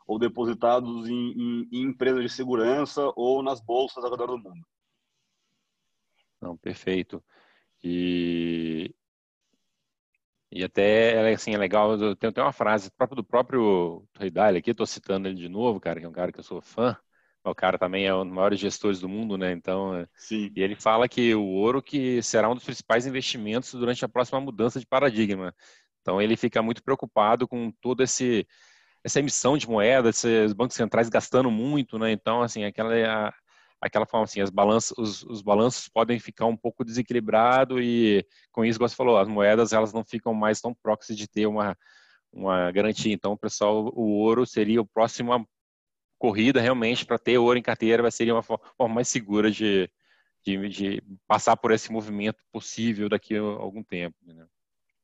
ou 0.07 0.19
depositados 0.19 1.07
em, 1.07 1.31
em, 1.31 1.69
em 1.71 1.81
empresas 1.83 2.21
de 2.21 2.29
segurança 2.29 3.11
ou 3.15 3.41
nas 3.41 3.61
bolsas 3.61 4.03
ao 4.03 4.11
redor 4.11 4.27
do 4.27 4.37
mundo. 4.37 4.65
Não, 6.41 6.57
perfeito. 6.57 7.23
E 7.81 8.93
e 10.55 10.63
até, 10.63 11.33
assim, 11.33 11.53
é 11.53 11.57
legal, 11.57 11.97
tem 12.15 12.29
até 12.29 12.41
uma 12.41 12.51
frase 12.53 12.91
própria 12.91 13.15
do 13.15 13.23
próprio 13.23 14.07
Dalio 14.31 14.59
aqui, 14.59 14.71
estou 14.71 14.85
citando 14.85 15.27
ele 15.27 15.35
de 15.35 15.49
novo, 15.49 15.79
cara, 15.79 15.99
que 15.99 16.05
é 16.05 16.09
um 16.09 16.13
cara 16.13 16.31
que 16.31 16.39
eu 16.39 16.43
sou 16.43 16.61
fã, 16.61 16.97
o 17.43 17.53
cara 17.55 17.77
também 17.77 18.05
é 18.05 18.15
um 18.15 18.23
dos 18.25 18.33
maiores 18.33 18.59
gestores 18.59 18.99
do 18.99 19.09
mundo, 19.09 19.37
né? 19.37 19.51
Então, 19.51 19.95
é, 19.95 20.07
Sim. 20.15 20.51
e 20.55 20.61
ele 20.61 20.75
fala 20.75 21.09
que 21.09 21.35
o 21.35 21.43
ouro 21.43 21.81
que 21.81 22.21
será 22.21 22.49
um 22.49 22.55
dos 22.55 22.63
principais 22.63 23.05
investimentos 23.05 23.73
durante 23.73 24.05
a 24.05 24.09
próxima 24.09 24.39
mudança 24.39 24.79
de 24.79 24.85
paradigma. 24.87 25.53
Então, 26.01 26.21
ele 26.21 26.37
fica 26.37 26.61
muito 26.61 26.83
preocupado 26.83 27.47
com 27.47 27.71
todo 27.81 28.01
esse 28.03 28.47
essa 29.03 29.19
emissão 29.19 29.57
de 29.57 29.67
moeda, 29.67 30.09
esses 30.09 30.53
bancos 30.53 30.77
centrais 30.77 31.09
gastando 31.09 31.51
muito, 31.51 31.99
né? 31.99 32.11
Então, 32.11 32.41
assim, 32.41 32.63
aquela 32.63 33.33
aquela 33.83 34.05
forma 34.05 34.23
assim, 34.23 34.41
as 34.41 34.49
balanças, 34.49 34.93
os, 34.97 35.23
os 35.23 35.41
balanços 35.41 35.89
podem 35.89 36.19
ficar 36.19 36.45
um 36.45 36.55
pouco 36.55 36.85
desequilibrados 36.85 37.79
e 37.81 38.25
com 38.51 38.63
isso, 38.63 38.79
como 38.79 38.87
você 38.87 38.95
falou, 38.95 39.17
as 39.17 39.27
moedas 39.27 39.73
elas 39.73 39.93
não 39.93 40.03
ficam 40.03 40.33
mais 40.33 40.61
tão 40.61 40.73
próximas 40.73 41.17
de 41.17 41.27
ter 41.27 41.45
uma, 41.45 41.77
uma 42.31 42.71
garantia. 42.71 43.13
Então, 43.13 43.35
pessoal, 43.35 43.91
o 43.93 44.19
ouro 44.19 44.45
seria 44.45 44.81
o 44.81 44.85
próximo 44.85 45.47
corrida 46.17 46.61
realmente 46.61 47.05
para 47.05 47.19
ter 47.19 47.37
ouro 47.37 47.59
em 47.59 47.61
carteira, 47.61 48.01
vai 48.01 48.11
ser 48.11 48.31
uma 48.31 48.41
forma 48.41 48.63
mais 48.87 49.09
segura 49.09 49.51
de, 49.51 49.89
de, 50.45 50.69
de, 50.69 51.03
passar 51.27 51.57
por 51.57 51.71
esse 51.71 51.91
movimento 51.91 52.41
possível 52.49 53.09
daqui 53.09 53.35
a 53.35 53.41
algum 53.41 53.83
tempo. 53.83 54.15
Né? 54.25 54.47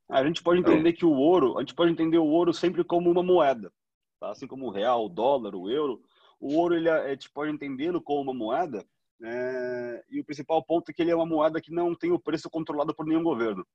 A 0.10 0.26
gente 0.26 0.42
pode 0.42 0.62
entender 0.62 0.94
que 0.94 1.06
o 1.06 1.12
ouro, 1.12 1.58
a 1.58 1.62
gente 1.62 1.76
pode 1.76 1.92
entender 1.92 2.18
o 2.18 2.26
ouro 2.26 2.54
sempre 2.54 2.86
como 2.86 3.12
uma 3.12 3.22
moeda, 3.22 3.70
tá? 4.18 4.32
assim 4.32 4.48
como 4.48 4.68
o 4.68 4.72
real, 4.72 5.06
o 5.06 5.10
dólar, 5.10 5.56
o 5.56 5.70
euro, 5.70 6.02
o 6.40 6.56
ouro, 6.56 6.76
ele, 6.76 6.88
é, 6.88 6.94
a 6.94 7.10
gente 7.10 7.30
pode 7.32 7.52
entendê-lo 7.52 8.02
como 8.02 8.22
uma 8.22 8.34
moeda, 8.34 8.86
é, 9.22 10.06
e 10.10 10.20
o 10.20 10.26
principal 10.26 10.64
ponto 10.64 10.90
é 10.90 10.94
que 10.94 11.02
ele 11.02 11.12
é 11.12 11.16
uma 11.16 11.26
moeda 11.26 11.60
que 11.60 11.72
não 11.72 11.94
tem 11.94 12.12
o 12.12 12.20
preço 12.20 12.50
controlado 12.50 12.96
por 12.96 13.06
nenhum 13.06 13.24
governo. 13.24 13.66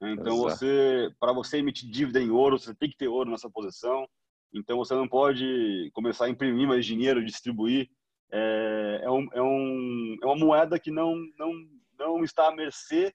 Então, 0.00 0.36
você, 0.36 1.10
para 1.18 1.32
você 1.32 1.58
emitir 1.58 1.90
dívida 1.90 2.20
em 2.20 2.30
ouro, 2.30 2.58
você 2.58 2.74
tem 2.74 2.88
que 2.88 2.96
ter 2.96 3.08
ouro 3.08 3.30
nessa 3.30 3.50
posição. 3.50 4.08
Então, 4.54 4.78
você 4.78 4.94
não 4.94 5.08
pode 5.08 5.90
começar 5.92 6.26
a 6.26 6.30
imprimir 6.30 6.68
mais 6.68 6.86
dinheiro, 6.86 7.24
distribuir. 7.24 7.90
É, 8.30 9.00
é, 9.02 9.10
um, 9.10 9.28
é, 9.32 9.42
um, 9.42 10.16
é 10.22 10.26
uma 10.26 10.36
moeda 10.36 10.78
que 10.78 10.90
não, 10.90 11.16
não, 11.36 11.52
não 11.98 12.22
está 12.22 12.48
à 12.48 12.54
mercê 12.54 13.12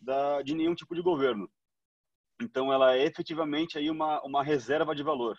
da, 0.00 0.40
de 0.42 0.54
nenhum 0.54 0.74
tipo 0.74 0.94
de 0.94 1.02
governo. 1.02 1.48
Então, 2.40 2.72
ela 2.72 2.96
é 2.96 3.04
efetivamente 3.04 3.76
aí 3.76 3.90
uma, 3.90 4.20
uma 4.22 4.42
reserva 4.42 4.94
de 4.94 5.02
valor. 5.02 5.38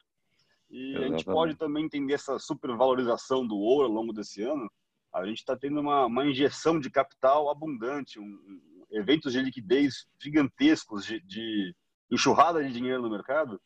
E 0.70 0.90
Exatamente. 0.90 1.06
a 1.06 1.18
gente 1.18 1.26
pode 1.26 1.56
também 1.56 1.86
entender 1.86 2.14
essa 2.14 2.40
supervalorização 2.40 3.46
do 3.46 3.58
ouro 3.58 3.88
ao 3.88 3.94
longo 3.94 4.14
desse 4.14 4.42
ano. 4.42 4.70
A 5.14 5.26
gente 5.26 5.38
está 5.38 5.56
tendo 5.56 5.80
uma, 5.80 6.06
uma, 6.06 6.26
injeção 6.26 6.80
de 6.80 6.90
capital 6.90 7.50
abundante, 7.50 8.20
um, 8.20 8.24
um, 8.24 8.86
eventos 8.92 9.32
de 9.32 9.42
liquidez 9.42 10.08
gigantescos, 10.20 11.06
de, 11.06 11.22
de 11.22 11.76
enxurrada 12.12 12.64
de 12.64 12.74
dinheiro 12.74 13.02
no 13.02 13.10
mercado, 13.10 13.62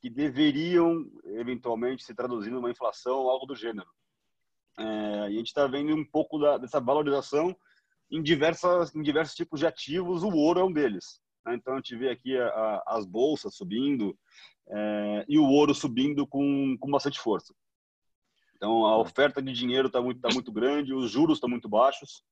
que 0.00 0.10
deveriam 0.10 1.08
eventualmente 1.24 2.04
se 2.04 2.14
traduzir 2.14 2.50
numa 2.50 2.70
inflação 2.70 3.18
ou 3.20 3.30
algo 3.30 3.46
do 3.46 3.56
gênero. 3.56 3.88
É, 4.78 4.84
e 5.30 5.34
a 5.34 5.38
gente 5.38 5.46
está 5.46 5.66
vendo 5.66 5.94
um 5.94 6.04
pouco 6.04 6.38
da, 6.38 6.58
dessa 6.58 6.80
valorização 6.80 7.56
em, 8.10 8.22
diversas, 8.22 8.94
em 8.94 9.02
diversos 9.02 9.34
tipos 9.34 9.60
de 9.60 9.66
ativos, 9.66 10.22
o 10.22 10.30
ouro 10.30 10.60
é 10.60 10.64
um 10.64 10.72
deles. 10.72 11.20
Né? 11.46 11.54
Então 11.54 11.74
a 11.74 11.76
gente 11.76 11.96
vê 11.96 12.10
aqui 12.10 12.36
a, 12.36 12.46
a, 12.46 12.82
as 12.96 13.06
bolsas 13.06 13.54
subindo, 13.54 14.18
é, 14.68 15.24
e 15.28 15.38
o 15.38 15.44
ouro 15.44 15.74
subindo 15.74 16.26
com, 16.26 16.76
com 16.78 16.90
bastante 16.90 17.20
força. 17.20 17.54
Então, 18.56 18.84
a 18.86 18.96
oferta 18.98 19.42
de 19.42 19.52
dinheiro 19.52 19.88
está 19.88 20.00
muito, 20.00 20.20
tá 20.20 20.28
muito 20.32 20.52
grande, 20.52 20.94
os 20.94 21.10
juros 21.10 21.38
estão 21.38 21.50
muito 21.50 21.68
baixos. 21.68 22.22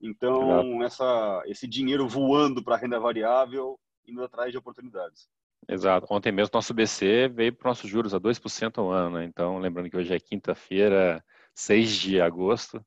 Então, 0.00 0.82
essa, 0.82 1.42
esse 1.46 1.66
dinheiro 1.66 2.08
voando 2.08 2.62
para 2.62 2.74
a 2.74 2.78
renda 2.78 2.98
variável, 2.98 3.78
indo 4.06 4.22
atrás 4.22 4.50
de 4.50 4.58
oportunidades. 4.58 5.28
Exato. 5.68 6.06
Ontem 6.10 6.32
mesmo, 6.32 6.50
nosso 6.54 6.72
BC 6.72 7.28
veio 7.28 7.54
para 7.54 7.70
nossos 7.70 7.90
juros 7.90 8.14
a 8.14 8.20
2% 8.20 8.78
ao 8.78 8.90
ano. 8.90 9.18
Né? 9.18 9.24
Então, 9.24 9.58
lembrando 9.58 9.90
que 9.90 9.96
hoje 9.96 10.14
é 10.14 10.20
quinta-feira, 10.20 11.22
6 11.54 11.90
de 11.92 12.20
agosto. 12.20 12.84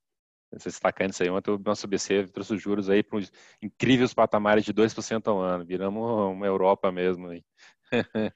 Você 0.52 0.70
está 0.70 0.92
caindo 0.92 1.12
isso 1.12 1.24
aí. 1.24 1.30
Ontem 1.30 1.52
o 1.52 1.62
nosso 1.64 1.88
BC 1.88 2.28
trouxe 2.28 2.56
os 2.56 2.62
juros 2.62 2.90
aí 2.90 3.02
para 3.02 3.20
uns 3.20 3.32
incríveis 3.62 4.14
patamares 4.14 4.66
de 4.66 4.74
2% 4.74 5.28
ao 5.28 5.40
ano. 5.40 5.66
Viramos 5.66 6.04
uma 6.04 6.46
Europa 6.46 6.92
mesmo. 6.92 7.30
Aí. 7.30 7.44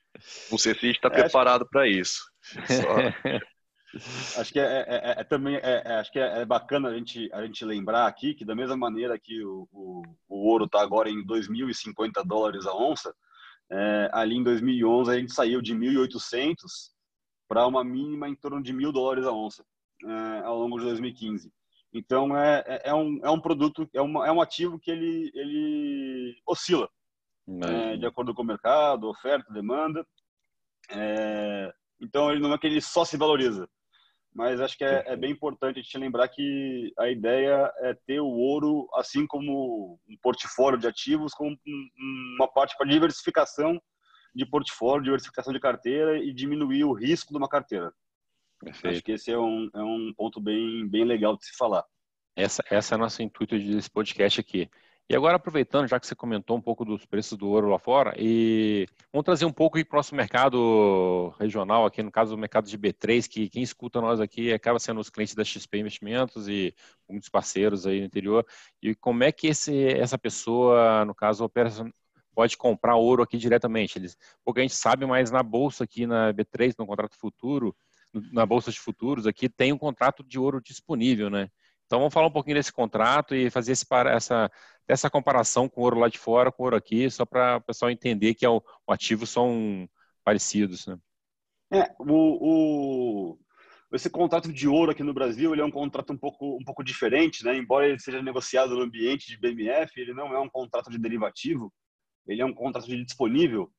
O 0.51 0.57
CFI 0.57 0.91
está 0.91 1.09
é, 1.09 1.11
preparado 1.11 1.67
para 1.69 1.87
isso. 1.87 2.23
Só... 2.41 3.41
acho 4.39 4.51
que 4.51 4.59
é, 4.59 4.63
é, 4.63 4.85
é, 4.87 5.21
é 5.21 5.23
também 5.23 5.55
é, 5.55 5.83
é, 5.85 5.93
acho 5.95 6.11
que 6.11 6.19
é, 6.19 6.45
bacana 6.45 6.89
a 6.89 6.93
gente 6.93 7.29
a 7.33 7.45
gente 7.45 7.63
lembrar 7.63 8.07
aqui 8.07 8.33
que 8.33 8.43
da 8.43 8.55
mesma 8.55 8.75
maneira 8.75 9.17
que 9.17 9.43
o, 9.43 9.67
o, 9.71 10.03
o 10.27 10.49
ouro 10.49 10.65
está 10.65 10.81
agora 10.81 11.09
em 11.09 11.25
2.050 11.25 12.25
dólares 12.25 12.65
a 12.65 12.75
onça, 12.75 13.13
ali 14.11 14.35
em 14.35 14.43
2011 14.43 15.11
a 15.11 15.17
gente 15.17 15.33
saiu 15.33 15.61
de 15.61 15.73
1.800 15.73 16.55
para 17.47 17.65
uma 17.65 17.83
mínima 17.83 18.27
em 18.27 18.35
torno 18.35 18.61
de 18.61 18.73
mil 18.73 18.91
dólares 18.91 19.25
a 19.25 19.31
onça 19.31 19.65
ao 20.43 20.59
longo 20.59 20.77
de 20.77 20.85
2015. 20.85 21.51
Então 21.95 22.37
é, 22.37 22.81
é, 22.83 22.93
um, 22.93 23.19
é 23.23 23.29
um 23.29 23.39
produto, 23.39 23.89
é, 23.93 24.01
uma, 24.01 24.27
é 24.27 24.31
um 24.31 24.41
ativo 24.41 24.77
que 24.77 24.91
ele, 24.91 25.31
ele 25.33 26.35
oscila 26.45 26.89
é, 27.63 27.95
de 27.95 28.05
acordo 28.05 28.33
com 28.35 28.41
o 28.41 28.45
mercado, 28.45 29.07
oferta, 29.07 29.53
demanda. 29.53 30.05
É, 30.89 31.73
então 32.01 32.29
ele 32.29 32.41
não 32.41 32.53
é 32.53 32.57
que 32.57 32.67
ele 32.67 32.81
só 32.81 33.05
se 33.05 33.15
valoriza. 33.15 33.69
Mas 34.33 34.59
acho 34.59 34.77
que 34.77 34.83
é, 34.83 35.05
é, 35.07 35.15
bem 35.15 35.31
importante 35.31 35.79
a 35.79 35.81
gente 35.81 35.97
lembrar 35.97 36.27
que 36.27 36.91
a 36.99 37.09
ideia 37.09 37.71
é 37.77 37.93
ter 37.93 38.19
o 38.19 38.27
ouro, 38.27 38.89
assim 38.95 39.25
como 39.25 39.97
um 40.09 40.17
portfólio 40.21 40.77
de 40.77 40.87
ativos, 40.87 41.33
como 41.33 41.57
uma 42.37 42.47
parte 42.49 42.75
para 42.77 42.89
diversificação 42.89 43.81
de 44.35 44.45
portfólio, 44.45 45.05
diversificação 45.05 45.53
de 45.53 45.61
carteira 45.61 46.17
e 46.17 46.33
diminuir 46.33 46.83
o 46.83 46.91
risco 46.91 47.31
de 47.31 47.37
uma 47.37 47.47
carteira. 47.47 47.93
Perfeito. 48.65 48.95
Acho 48.95 49.03
que 49.03 49.11
esse 49.11 49.31
é 49.31 49.37
um, 49.37 49.69
é 49.73 49.83
um 49.83 50.11
ponto 50.17 50.41
bem, 50.41 50.87
bem 50.87 51.05
legal 51.05 51.37
de 51.37 51.45
se 51.45 51.55
falar. 51.55 51.85
Essa, 52.35 52.63
essa 52.69 52.93
é 52.93 52.95
a 52.95 52.97
nossa 52.97 53.21
intuito 53.21 53.57
desse 53.57 53.89
podcast 53.89 54.39
aqui. 54.39 54.67
E 55.07 55.15
agora, 55.15 55.35
aproveitando, 55.35 55.87
já 55.87 55.99
que 55.99 56.07
você 56.07 56.15
comentou 56.15 56.57
um 56.57 56.61
pouco 56.61 56.83
dos 56.83 57.05
preços 57.05 57.37
do 57.37 57.47
ouro 57.47 57.69
lá 57.69 57.77
fora, 57.77 58.15
e 58.17 58.87
vamos 59.13 59.23
trazer 59.23 59.45
um 59.45 59.51
pouco 59.51 59.77
para 59.85 59.95
o 59.95 59.99
nosso 59.99 60.15
mercado 60.15 61.31
regional, 61.39 61.85
aqui 61.85 62.01
no 62.01 62.11
caso 62.11 62.31
do 62.31 62.39
mercado 62.39 62.67
de 62.67 62.75
B3, 62.75 63.29
que 63.29 63.47
quem 63.47 63.61
escuta 63.61 64.01
nós 64.01 64.19
aqui 64.19 64.51
acaba 64.51 64.79
sendo 64.79 64.99
os 64.99 65.11
clientes 65.11 65.35
da 65.35 65.43
XP 65.43 65.77
Investimentos 65.77 66.47
e 66.47 66.73
muitos 67.07 67.29
parceiros 67.29 67.85
aí 67.85 67.99
no 67.99 68.07
interior. 68.07 68.43
E 68.81 68.95
como 68.95 69.23
é 69.23 69.31
que 69.31 69.45
esse, 69.45 69.89
essa 69.89 70.17
pessoa, 70.17 71.05
no 71.05 71.13
caso, 71.13 71.47
pode 72.33 72.57
comprar 72.57 72.95
ouro 72.95 73.21
aqui 73.21 73.37
diretamente? 73.37 73.99
Eles, 73.99 74.17
porque 74.43 74.61
a 74.61 74.63
gente 74.63 74.73
sabe, 74.73 75.05
mas 75.05 75.29
na 75.29 75.43
bolsa 75.43 75.83
aqui 75.83 76.07
na 76.07 76.33
B3, 76.33 76.73
no 76.79 76.87
contrato 76.87 77.15
futuro, 77.15 77.75
na 78.31 78.45
bolsa 78.45 78.71
de 78.71 78.79
futuros 78.79 79.27
aqui, 79.27 79.49
tem 79.49 79.73
um 79.73 79.77
contrato 79.77 80.23
de 80.23 80.39
ouro 80.39 80.61
disponível, 80.61 81.29
né? 81.29 81.49
Então 81.85 81.99
vamos 81.99 82.13
falar 82.13 82.27
um 82.27 82.31
pouquinho 82.31 82.55
desse 82.55 82.73
contrato 82.73 83.35
e 83.35 83.49
fazer 83.49 83.71
esse, 83.73 83.85
essa, 84.07 84.51
essa 84.87 85.09
comparação 85.09 85.69
com 85.69 85.81
o 85.81 85.83
ouro 85.83 85.99
lá 85.99 86.09
de 86.09 86.17
fora, 86.17 86.51
com 86.51 86.63
o 86.63 86.65
ouro 86.65 86.75
aqui, 86.75 87.09
só 87.09 87.25
para 87.25 87.57
o 87.57 87.61
pessoal 87.61 87.91
entender 87.91 88.33
que 88.33 88.45
é 88.45 88.49
o, 88.49 88.61
o 88.87 88.91
ativo 88.91 89.25
são 89.27 89.87
parecidos. 90.23 90.87
Né? 90.87 90.97
É, 91.71 91.95
o, 91.99 93.33
o, 93.33 93.39
esse 93.93 94.09
contrato 94.09 94.51
de 94.51 94.67
ouro 94.67 94.91
aqui 94.91 95.03
no 95.03 95.13
Brasil 95.13 95.53
ele 95.53 95.61
é 95.61 95.65
um 95.65 95.71
contrato 95.71 96.11
um 96.11 96.17
pouco, 96.17 96.57
um 96.57 96.63
pouco 96.63 96.83
diferente, 96.83 97.45
né? 97.45 97.55
embora 97.55 97.87
ele 97.87 97.99
seja 97.99 98.21
negociado 98.21 98.75
no 98.75 98.81
ambiente 98.81 99.27
de 99.27 99.37
BMF, 99.37 99.91
ele 99.99 100.13
não 100.13 100.33
é 100.33 100.39
um 100.39 100.49
contrato 100.49 100.89
de 100.89 100.97
derivativo, 100.97 101.71
ele 102.27 102.41
é 102.41 102.45
um 102.45 102.53
contrato 102.53 102.87
de 102.87 103.03
disponível. 103.03 103.71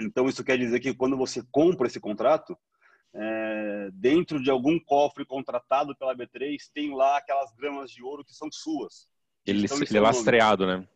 Então 0.00 0.28
isso 0.28 0.44
quer 0.44 0.58
dizer 0.58 0.80
que 0.80 0.94
quando 0.94 1.16
você 1.16 1.42
compra 1.50 1.86
esse 1.86 2.00
contrato, 2.00 2.56
é, 3.18 3.90
dentro 3.94 4.42
de 4.42 4.50
algum 4.50 4.78
cofre 4.78 5.24
contratado 5.24 5.96
pela 5.96 6.14
B3, 6.14 6.58
tem 6.74 6.94
lá 6.94 7.16
aquelas 7.16 7.50
gramas 7.54 7.90
de 7.90 8.02
ouro 8.02 8.24
que 8.24 8.34
são 8.34 8.48
suas. 8.52 9.08
Ele, 9.46 9.66
ele 9.66 9.96
é 9.96 10.00
lastreado, 10.00 10.66
né? 10.66 10.86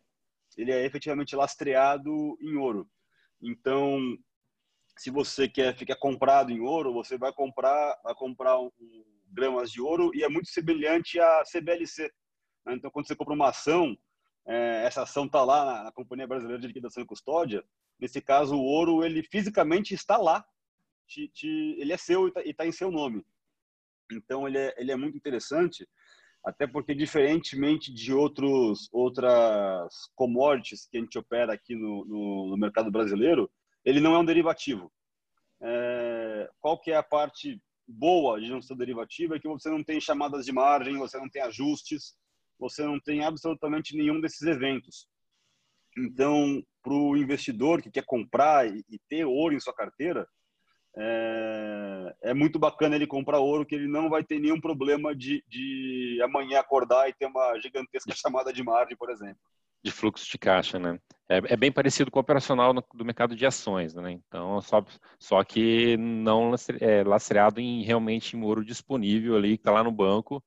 Ele 0.55 0.71
é 0.71 0.85
efetivamente 0.85 1.35
lastreado 1.35 2.37
em 2.39 2.55
ouro. 2.57 2.87
Então, 3.41 3.99
se 4.97 5.09
você 5.09 5.47
quer 5.47 5.75
ficar 5.75 5.95
comprado 5.95 6.51
em 6.51 6.59
ouro, 6.59 6.93
você 6.93 7.17
vai 7.17 7.33
comprar, 7.33 7.99
vai 8.03 8.13
comprar 8.13 8.59
um, 8.59 8.69
um, 8.79 9.03
gramas 9.31 9.71
de 9.71 9.81
ouro 9.81 10.11
e 10.13 10.23
é 10.23 10.29
muito 10.29 10.49
semelhante 10.49 11.19
à 11.19 11.43
CBLC. 11.43 12.11
Né? 12.65 12.73
Então, 12.75 12.91
quando 12.91 13.07
você 13.07 13.15
compra 13.15 13.33
uma 13.33 13.49
ação, 13.49 13.97
é, 14.45 14.83
essa 14.85 15.03
ação 15.03 15.25
está 15.25 15.43
lá 15.43 15.65
na, 15.65 15.83
na 15.85 15.91
Companhia 15.91 16.27
Brasileira 16.27 16.61
de 16.61 16.67
Liquidação 16.67 17.01
e 17.01 17.07
Custódia. 17.07 17.63
Nesse 17.97 18.21
caso, 18.21 18.55
o 18.55 18.63
ouro 18.63 19.03
ele 19.03 19.23
fisicamente 19.23 19.95
está 19.95 20.17
lá 20.17 20.45
te, 21.11 21.27
te, 21.27 21.75
ele 21.77 21.91
é 21.91 21.97
seu 21.97 22.27
e 22.27 22.29
está 22.29 22.63
tá 22.63 22.65
em 22.65 22.71
seu 22.71 22.89
nome. 22.89 23.25
Então 24.11 24.47
ele 24.47 24.57
é, 24.57 24.73
ele 24.77 24.91
é 24.91 24.95
muito 24.95 25.17
interessante, 25.17 25.87
até 26.43 26.65
porque 26.65 26.95
diferentemente 26.95 27.93
de 27.93 28.13
outros 28.13 28.89
outras 28.91 29.91
commodities 30.15 30.87
que 30.87 30.97
a 30.97 31.01
gente 31.01 31.17
opera 31.17 31.53
aqui 31.53 31.75
no, 31.75 32.05
no, 32.05 32.47
no 32.51 32.57
mercado 32.57 32.89
brasileiro, 32.89 33.51
ele 33.83 33.99
não 33.99 34.15
é 34.15 34.19
um 34.19 34.25
derivativo. 34.25 34.91
É, 35.61 36.49
qual 36.59 36.79
que 36.79 36.91
é 36.91 36.95
a 36.95 37.03
parte 37.03 37.61
boa 37.87 38.39
de 38.39 38.49
não 38.49 38.61
ser 38.61 38.75
derivativo? 38.75 39.35
É 39.35 39.39
que 39.39 39.47
você 39.47 39.69
não 39.69 39.83
tem 39.83 39.99
chamadas 39.99 40.45
de 40.45 40.51
margem, 40.51 40.97
você 40.97 41.17
não 41.17 41.29
tem 41.29 41.41
ajustes, 41.41 42.15
você 42.57 42.83
não 42.83 42.99
tem 42.99 43.23
absolutamente 43.23 43.95
nenhum 43.95 44.21
desses 44.21 44.43
eventos. 44.43 45.07
Então, 45.97 46.63
para 46.81 46.93
o 46.93 47.17
investidor 47.17 47.81
que 47.81 47.91
quer 47.91 48.05
comprar 48.05 48.65
e, 48.65 48.83
e 48.89 48.97
ter 49.09 49.25
ouro 49.25 49.53
em 49.53 49.59
sua 49.59 49.73
carteira, 49.73 50.25
é, 50.97 52.15
é, 52.23 52.33
muito 52.33 52.59
bacana 52.59 52.95
ele 52.95 53.07
comprar 53.07 53.39
ouro, 53.39 53.65
que 53.65 53.75
ele 53.75 53.87
não 53.87 54.09
vai 54.09 54.23
ter 54.23 54.39
nenhum 54.39 54.59
problema 54.59 55.15
de, 55.15 55.43
de 55.47 56.19
amanhã 56.23 56.59
acordar 56.59 57.07
e 57.07 57.13
ter 57.13 57.25
uma 57.25 57.57
gigantesca 57.59 58.13
chamada 58.13 58.51
de 58.51 58.63
margem, 58.63 58.97
por 58.97 59.09
exemplo. 59.09 59.37
De 59.83 59.91
fluxo 59.91 60.29
de 60.29 60.37
caixa, 60.37 60.77
né? 60.77 60.99
É, 61.29 61.53
é 61.53 61.57
bem 61.57 61.71
parecido 61.71 62.11
com 62.11 62.19
o 62.19 62.21
operacional 62.21 62.73
no, 62.73 62.83
do 62.93 63.05
mercado 63.05 63.35
de 63.35 63.45
ações, 63.45 63.95
né? 63.95 64.11
Então, 64.11 64.61
só, 64.61 64.85
só 65.17 65.43
que 65.43 65.95
não 65.97 66.53
é, 66.79 67.03
lastreado 67.03 67.59
em 67.61 67.83
realmente 67.83 68.35
em 68.35 68.43
ouro 68.43 68.65
disponível 68.65 69.35
ali, 69.35 69.57
que 69.57 69.61
está 69.61 69.71
lá 69.71 69.83
no 69.83 69.91
banco 69.91 70.43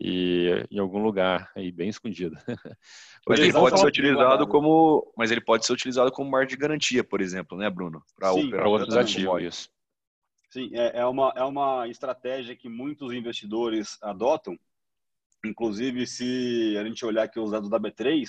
e 0.00 0.64
em 0.70 0.78
algum 0.78 1.02
lugar 1.02 1.50
aí 1.56 1.72
bem 1.72 1.88
escondido. 1.88 2.36
Mas 3.26 3.40
ele 3.40 3.52
pode 3.52 3.80
ser 3.80 3.86
utilizado 3.86 4.46
como, 4.46 5.12
mas 5.14 5.30
ele 5.30 5.40
pode 5.40 5.66
ser 5.66 5.72
utilizado 5.74 6.10
como 6.10 6.30
margem 6.30 6.48
de 6.48 6.56
garantia, 6.56 7.04
por 7.04 7.20
exemplo, 7.20 7.58
né, 7.58 7.68
Bruno? 7.68 8.02
Para 8.16 8.32
outros 8.32 8.96
ativos. 8.96 9.68
Sim, 10.50 10.70
é, 10.72 11.00
é, 11.00 11.06
uma, 11.06 11.32
é 11.36 11.44
uma 11.44 11.86
estratégia 11.88 12.56
que 12.56 12.68
muitos 12.68 13.12
investidores 13.12 13.98
adotam. 14.02 14.58
Inclusive, 15.44 16.06
se 16.06 16.76
a 16.78 16.84
gente 16.84 17.04
olhar 17.04 17.24
aqui 17.24 17.38
os 17.38 17.50
dados 17.50 17.68
da 17.68 17.78
B3, 17.78 18.26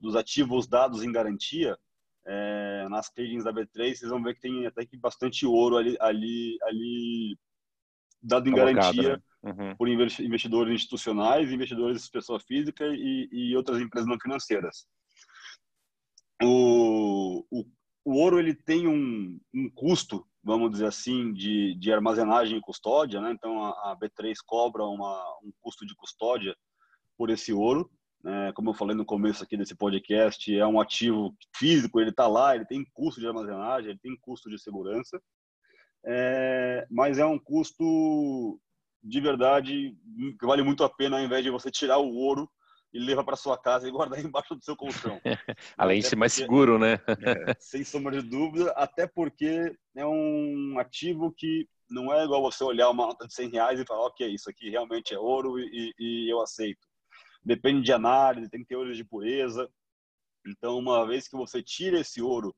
dos 0.00 0.16
ativos 0.16 0.66
dados 0.66 1.02
em 1.02 1.12
garantia, 1.12 1.78
é, 2.26 2.86
nas 2.88 3.10
tradings 3.10 3.44
da 3.44 3.52
B3, 3.52 3.94
vocês 3.94 4.10
vão 4.10 4.22
ver 4.22 4.34
que 4.34 4.40
tem 4.40 4.66
até 4.66 4.86
que 4.86 4.96
bastante 4.96 5.44
ouro 5.44 5.76
ali, 5.76 5.96
ali, 6.00 6.58
ali 6.62 7.38
dado 8.22 8.48
em 8.48 8.54
garantia 8.54 9.16
né? 9.42 9.52
uhum. 9.52 9.76
por 9.76 9.88
investidores 9.88 10.74
institucionais, 10.74 11.50
investidores 11.50 12.04
de 12.04 12.10
pessoa 12.10 12.40
física 12.40 12.84
e, 12.86 13.28
e 13.30 13.56
outras 13.56 13.80
empresas 13.80 14.08
não 14.08 14.18
financeiras. 14.18 14.86
O, 16.42 17.44
o, 17.50 17.64
o 18.04 18.14
ouro 18.14 18.38
ele 18.38 18.54
tem 18.54 18.88
um, 18.88 19.38
um 19.54 19.70
custo 19.70 20.26
vamos 20.42 20.70
dizer 20.72 20.86
assim, 20.86 21.32
de, 21.32 21.74
de 21.74 21.92
armazenagem 21.92 22.58
e 22.58 22.60
custódia, 22.60 23.20
né? 23.20 23.32
Então 23.32 23.64
a, 23.64 23.92
a 23.92 23.96
B3 23.96 24.34
cobra 24.44 24.84
uma, 24.84 25.18
um 25.42 25.52
custo 25.60 25.86
de 25.86 25.94
custódia 25.94 26.56
por 27.16 27.30
esse 27.30 27.52
ouro. 27.52 27.90
Né? 28.22 28.52
Como 28.52 28.70
eu 28.70 28.74
falei 28.74 28.96
no 28.96 29.04
começo 29.04 29.42
aqui 29.42 29.56
desse 29.56 29.74
podcast, 29.74 30.56
é 30.56 30.66
um 30.66 30.80
ativo 30.80 31.34
físico, 31.56 32.00
ele 32.00 32.10
está 32.10 32.26
lá, 32.26 32.54
ele 32.54 32.66
tem 32.66 32.84
custo 32.92 33.20
de 33.20 33.26
armazenagem, 33.26 33.90
ele 33.90 34.00
tem 34.00 34.16
custo 34.20 34.50
de 34.50 34.60
segurança, 34.60 35.20
é, 36.04 36.86
mas 36.90 37.18
é 37.18 37.24
um 37.24 37.38
custo 37.38 38.60
de 39.02 39.20
verdade 39.20 39.96
que 40.38 40.46
vale 40.46 40.62
muito 40.62 40.84
a 40.84 40.88
pena 40.88 41.18
ao 41.18 41.24
invés 41.24 41.42
de 41.42 41.50
você 41.50 41.70
tirar 41.70 41.98
o 41.98 42.14
ouro 42.14 42.48
e 42.92 42.98
leva 42.98 43.24
para 43.24 43.36
sua 43.36 43.56
casa 43.56 43.88
e 43.88 43.90
guardar 43.90 44.18
embaixo 44.24 44.54
do 44.54 44.64
seu 44.64 44.76
colchão. 44.76 45.20
Além 45.76 46.00
de 46.00 46.06
ser 46.06 46.16
mais 46.16 46.32
seguro, 46.32 46.78
né? 46.78 47.00
é, 47.52 47.56
sem 47.58 47.84
sombra 47.84 48.20
de 48.20 48.28
dúvida, 48.28 48.70
até 48.72 49.06
porque 49.06 49.74
é 49.96 50.06
um 50.06 50.78
ativo 50.78 51.32
que 51.32 51.68
não 51.88 52.12
é 52.12 52.24
igual 52.24 52.42
você 52.42 52.64
olhar 52.64 52.90
uma 52.90 53.06
nota 53.06 53.26
de 53.26 53.34
100 53.34 53.50
reais 53.50 53.80
e 53.80 53.86
falar, 53.86 54.06
ok, 54.06 54.26
isso 54.26 54.48
aqui 54.48 54.70
realmente 54.70 55.14
é 55.14 55.18
ouro 55.18 55.58
e, 55.58 55.92
e 55.98 56.32
eu 56.32 56.40
aceito. 56.40 56.86
Depende 57.44 57.82
de 57.82 57.92
análise, 57.92 58.48
tem 58.48 58.64
teorias 58.64 58.96
de 58.96 59.04
pureza. 59.04 59.68
Então, 60.46 60.78
uma 60.78 61.06
vez 61.06 61.28
que 61.28 61.36
você 61.36 61.62
tira 61.62 62.00
esse 62.00 62.22
ouro 62.22 62.54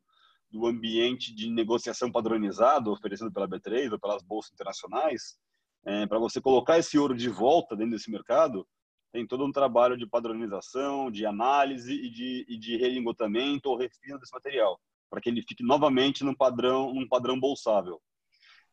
do 0.50 0.66
ambiente 0.66 1.34
de 1.34 1.50
negociação 1.50 2.12
padronizado 2.12 2.92
oferecido 2.92 3.32
pela 3.32 3.48
B3 3.48 3.90
ou 3.92 3.98
pelas 3.98 4.22
bolsas 4.22 4.52
internacionais, 4.52 5.36
é, 5.84 6.06
para 6.06 6.18
você 6.18 6.40
colocar 6.40 6.78
esse 6.78 6.98
ouro 6.98 7.14
de 7.14 7.28
volta 7.28 7.76
dentro 7.76 7.92
desse 7.92 8.10
mercado, 8.10 8.66
tem 9.14 9.24
todo 9.24 9.44
um 9.44 9.52
trabalho 9.52 9.96
de 9.96 10.08
padronização, 10.08 11.08
de 11.08 11.24
análise 11.24 11.94
e 11.94 12.10
de, 12.10 12.44
e 12.48 12.58
de 12.58 12.76
relingotamento 12.76 13.68
ou 13.68 13.78
refino 13.78 14.18
desse 14.18 14.32
material, 14.32 14.76
para 15.08 15.20
que 15.20 15.28
ele 15.28 15.40
fique 15.40 15.62
novamente 15.62 16.24
num 16.24 16.34
padrão, 16.34 16.92
num 16.92 17.06
padrão 17.06 17.38
bolsável. 17.38 18.02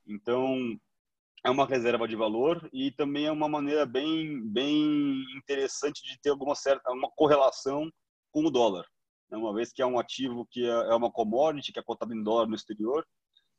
Então, 0.03 0.75
é 1.45 1.49
uma 1.51 1.67
reserva 1.67 2.07
de 2.07 2.15
valor 2.15 2.67
e 2.73 2.89
também 2.89 3.27
é 3.27 3.31
uma 3.31 3.47
maneira 3.47 3.85
bem, 3.85 4.41
bem 4.49 5.23
interessante 5.37 6.01
de 6.01 6.19
ter 6.19 6.31
alguma 6.31 6.55
certa 6.55 6.91
uma 6.91 7.11
correlação 7.11 7.87
com 8.31 8.43
o 8.43 8.49
dólar. 8.49 8.87
Né? 9.29 9.37
Uma 9.37 9.53
vez 9.53 9.71
que 9.71 9.83
é 9.83 9.85
um 9.85 9.99
ativo 9.99 10.47
que 10.49 10.65
é, 10.65 10.71
é 10.71 10.95
uma 10.95 11.11
commodity, 11.11 11.71
que 11.71 11.79
é 11.79 11.83
cotado 11.83 12.15
em 12.15 12.23
dólar 12.23 12.47
no 12.47 12.55
exterior, 12.55 13.05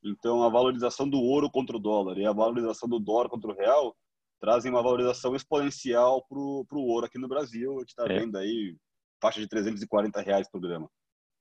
Então, 0.03 0.43
a 0.43 0.49
valorização 0.49 1.09
do 1.09 1.21
ouro 1.21 1.49
contra 1.49 1.77
o 1.77 1.81
dólar 1.81 2.19
e 2.19 2.27
a 2.27 2.33
valorização 2.33 2.89
do 2.89 2.99
dólar 2.99 3.29
contra 3.29 3.53
o 3.53 3.55
real 3.55 3.97
trazem 4.43 4.73
uma 4.73 4.83
valorização 4.83 5.37
exponencial 5.37 6.27
para 6.29 6.37
o 6.37 6.67
ouro 6.85 7.07
aqui 7.07 7.17
no 7.17 7.29
Brasil. 7.29 7.77
A 7.77 7.79
gente 7.79 7.91
está 7.91 8.05
é. 8.13 8.19
vendo 8.19 8.37
aí 8.37 8.77
faixa 9.21 9.41
de 9.41 9.47
340 9.47 10.21
reais 10.21 10.51
por 10.51 10.61
grama. 10.61 10.91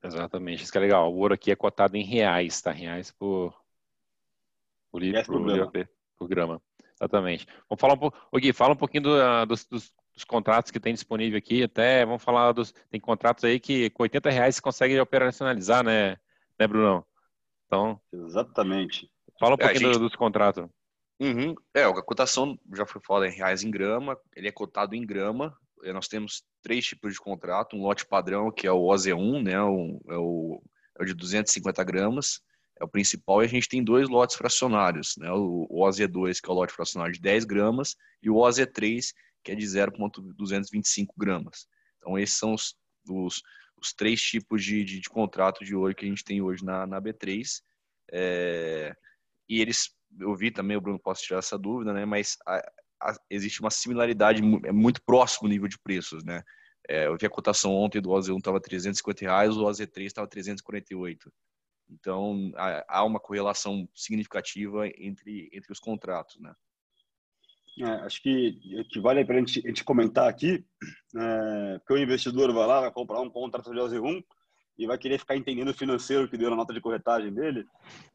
Exatamente, 0.04 0.62
isso 0.62 0.72
que 0.72 0.78
é 0.78 0.82
legal. 0.82 1.12
O 1.12 1.18
ouro 1.18 1.34
aqui 1.34 1.52
é 1.52 1.56
cotado 1.56 1.98
em 1.98 2.04
reais, 2.04 2.62
tá? 2.62 2.72
Reais 2.72 3.12
por, 3.12 3.52
por, 4.92 5.02
por, 5.02 5.26
por, 5.26 5.44
grama. 5.46 5.72
por 6.16 6.28
grama. 6.28 6.62
Exatamente. 6.94 7.48
Vamos 7.68 7.82
falar 7.82 7.96
um 7.96 7.98
pouco. 7.98 8.18
Gui, 8.38 8.54
fala 8.54 8.74
um 8.74 8.78
pouquinho 8.78 9.04
do, 9.04 9.16
uh, 9.16 9.46
dos, 9.48 9.66
dos, 9.66 9.92
dos, 10.14 10.24
contratos 10.24 10.70
que 10.70 10.80
tem 10.80 10.94
disponível 10.94 11.40
aqui. 11.40 11.64
Até 11.64 12.06
vamos 12.06 12.24
falar 12.24 12.52
dos. 12.52 12.72
Tem 12.92 13.02
contratos 13.02 13.44
aí 13.44 13.60
que 13.60 13.90
com 13.90 14.04
80 14.04 14.30
reais 14.30 14.56
você 14.56 14.62
consegue 14.62 15.00
operacionalizar, 15.00 15.84
né, 15.84 16.18
né, 16.60 16.68
Brunão? 16.68 17.04
Então. 17.66 18.00
Exatamente. 18.14 19.10
Fala 19.40 19.56
um 19.56 19.58
pouquinho 19.58 19.94
gente... 19.94 20.00
dos 20.00 20.16
contratos. 20.16 20.70
Uhum. 21.22 21.54
É, 21.72 21.84
a 21.84 22.02
cotação 22.02 22.60
já 22.76 22.84
foi 22.84 23.00
falada 23.06 23.28
em 23.28 23.36
reais 23.36 23.62
em 23.62 23.70
grama, 23.70 24.18
ele 24.36 24.48
é 24.48 24.52
cotado 24.52 24.96
em 24.96 25.06
grama. 25.06 25.56
Nós 25.94 26.08
temos 26.08 26.44
três 26.64 26.84
tipos 26.84 27.14
de 27.14 27.20
contrato: 27.20 27.76
um 27.76 27.84
lote 27.84 28.08
padrão, 28.08 28.52
que 28.52 28.66
é 28.66 28.72
o 28.72 28.88
OZ1, 28.88 29.44
né, 29.44 29.54
é, 29.54 29.62
o, 29.62 30.64
é 30.98 31.04
o 31.04 31.06
de 31.06 31.14
250 31.14 31.84
gramas, 31.84 32.42
é 32.80 32.84
o 32.84 32.88
principal, 32.88 33.44
e 33.44 33.46
a 33.46 33.48
gente 33.48 33.70
tem 33.70 33.84
dois 33.84 34.10
lotes 34.10 34.36
fracionários, 34.36 35.14
né? 35.18 35.32
O, 35.32 35.68
o 35.70 35.88
OZ2, 35.88 36.40
que 36.42 36.50
é 36.50 36.52
o 36.52 36.56
lote 36.56 36.74
fracionário 36.74 37.14
de 37.14 37.22
10 37.22 37.46
gramas, 37.46 37.96
e 38.24 38.28
o 38.28 38.38
OZ3, 38.38 39.14
que 39.44 39.52
é 39.52 39.56
de 39.56 39.68
0,225 39.68 41.14
gramas. 41.16 41.68
Então, 41.98 42.18
esses 42.18 42.36
são 42.36 42.56
os, 42.56 42.76
os, 43.08 43.44
os 43.78 43.94
três 43.94 44.20
tipos 44.20 44.64
de, 44.64 44.84
de, 44.84 45.00
de, 45.00 45.10
contrato 45.10 45.64
de 45.64 45.76
ouro 45.76 45.94
que 45.94 46.06
a 46.06 46.08
gente 46.08 46.24
tem 46.24 46.42
hoje 46.42 46.66
na, 46.66 46.88
na 46.88 47.00
B3. 47.00 47.62
É, 48.12 48.96
e 49.48 49.62
eles, 49.62 49.92
eu 50.20 50.36
vi 50.36 50.52
também, 50.52 50.78
o 50.78 50.82
Bruno 50.82 51.00
posso 51.00 51.24
tirar 51.24 51.40
essa 51.40 51.58
dúvida, 51.58 51.94
né? 51.94 52.06
Mas 52.06 52.38
a, 52.46 52.58
a, 53.02 53.16
existe 53.30 53.62
uma 53.62 53.70
similaridade 53.70 54.42
é 54.66 54.72
muito 54.72 55.02
próximo 55.04 55.48
nível 55.48 55.68
de 55.68 55.80
preços, 55.80 56.24
né? 56.24 56.44
É, 56.90 57.08
eu 57.08 57.18
vi 57.18 57.26
a 57.26 57.30
cotação 57.30 57.74
ontem 57.74 58.02
do 58.02 58.10
OZ1 58.10 58.38
estava 58.38 58.60
350 58.60 59.22
reais, 59.22 59.56
o 59.56 59.64
OZ3 59.64 60.06
estava 60.06 60.28
348. 60.28 61.32
Então, 61.90 62.52
há 62.88 63.04
uma 63.04 63.20
correlação 63.20 63.88
significativa 63.94 64.88
entre, 64.98 65.50
entre 65.52 65.72
os 65.72 65.80
contratos, 65.80 66.40
né? 66.40 66.54
É, 67.80 67.86
acho 68.06 68.22
que, 68.22 68.86
que 68.90 69.00
vale 69.00 69.24
para 69.24 69.36
a 69.36 69.42
a 69.42 69.46
gente 69.46 69.84
comentar 69.84 70.28
aqui, 70.28 70.66
é, 71.18 71.82
que 71.86 71.94
o 71.94 71.98
investidor 71.98 72.54
vai 72.54 72.68
lá, 72.68 72.82
vai 72.82 72.92
comprar 72.92 73.22
um 73.22 73.30
contrato 73.30 73.72
de 73.72 73.80
OZ1 73.80 74.24
e 74.78 74.88
vai 74.88 74.98
querer 74.98 75.20
ficar 75.20 75.36
entendendo 75.36 75.70
o 75.70 75.74
financeiro 75.74 76.28
que 76.30 76.38
deu 76.38 76.50
na 76.50 76.56
nota 76.56 76.74
de 76.74 76.82
corretagem 76.82 77.34
dele. 77.34 77.66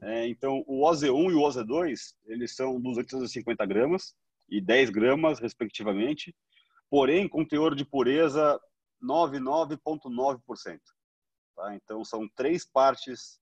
É, 0.00 0.26
então, 0.26 0.64
o 0.66 0.82
OZ1 0.82 1.30
e 1.30 1.34
o 1.34 1.40
OZ2, 1.40 2.14
eles 2.26 2.54
são 2.54 2.80
250 2.80 3.64
gramas 3.66 4.14
e 4.48 4.60
10 4.60 4.90
gramas, 4.90 5.38
respectivamente, 5.38 6.34
porém 6.90 7.28
com 7.28 7.44
teor 7.44 7.74
de 7.74 7.84
pureza 7.84 8.60
99,9%. 9.02 10.80
Tá? 11.54 11.74
Então, 11.74 12.04
são 12.04 12.28
três 12.34 12.64
partes 12.64 13.40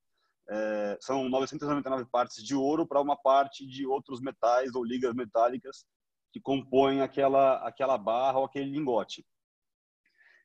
é, 0.48 0.98
são 1.00 1.28
999 1.28 2.04
partes 2.10 2.44
de 2.44 2.54
ouro 2.54 2.86
para 2.86 3.00
uma 3.00 3.16
parte 3.16 3.66
de 3.66 3.86
outros 3.86 4.20
metais 4.20 4.74
ou 4.74 4.84
ligas 4.84 5.14
metálicas 5.14 5.86
que 6.32 6.40
compõem 6.40 7.00
aquela, 7.00 7.66
aquela 7.66 7.96
barra 7.96 8.38
ou 8.38 8.44
aquele 8.44 8.70
lingote. 8.70 9.24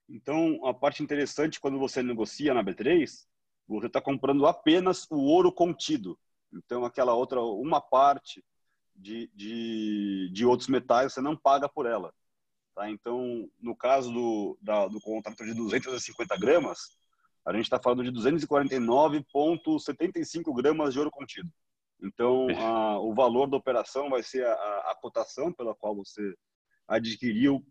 Então, 0.10 0.65
a 0.65 0.74
parte 0.74 1.04
interessante 1.04 1.60
quando 1.60 1.78
você 1.78 2.02
negocia 2.02 2.54
na 2.54 2.63
B3, 2.63 3.28
você 3.67 3.88
está 3.88 4.02
comprando 4.02 4.48
apenas 4.48 5.06
o 5.12 5.19
ouro 5.19 5.52
contido. 5.52 6.17
Então, 6.52 6.84
aquela 6.84 7.13
outra, 7.13 7.39
uma 7.41 7.80
parte 7.80 8.43
de, 8.95 9.30
de, 9.34 10.32
de 10.34 10.45
outros 10.45 10.67
metais, 10.67 11.13
você 11.13 11.22
não 11.22 11.38
paga 11.38 11.69
por 11.69 11.86
ela. 11.86 12.12
Tá? 12.76 12.89
Então, 12.89 13.48
no 13.60 13.76
caso 13.76 14.12
do, 14.12 14.58
da, 14.62 14.88
do 14.88 15.00
contrato 15.00 15.45
de 15.45 15.54
250 15.54 16.36
gramas, 16.38 16.98
a 17.45 17.54
gente 17.54 17.63
está 17.63 17.80
falando 17.80 18.04
de 18.04 18.12
249,75 18.12 20.54
gramas 20.56 20.93
de 20.93 21.00
ouro 21.00 21.12
contido. 21.12 21.50
Então, 22.02 22.48
a, 22.58 23.00
o 23.00 23.13
valor 23.13 23.48
da 23.48 23.58
operação 23.58 24.10
vai 24.10 24.24
ser 24.24 24.45
a, 24.45 24.54
a, 24.91 24.98
cotação 25.02 25.52
pela 25.52 25.76
qual 25.76 25.93
você 25.95 26.34
adquiriu 26.88 27.62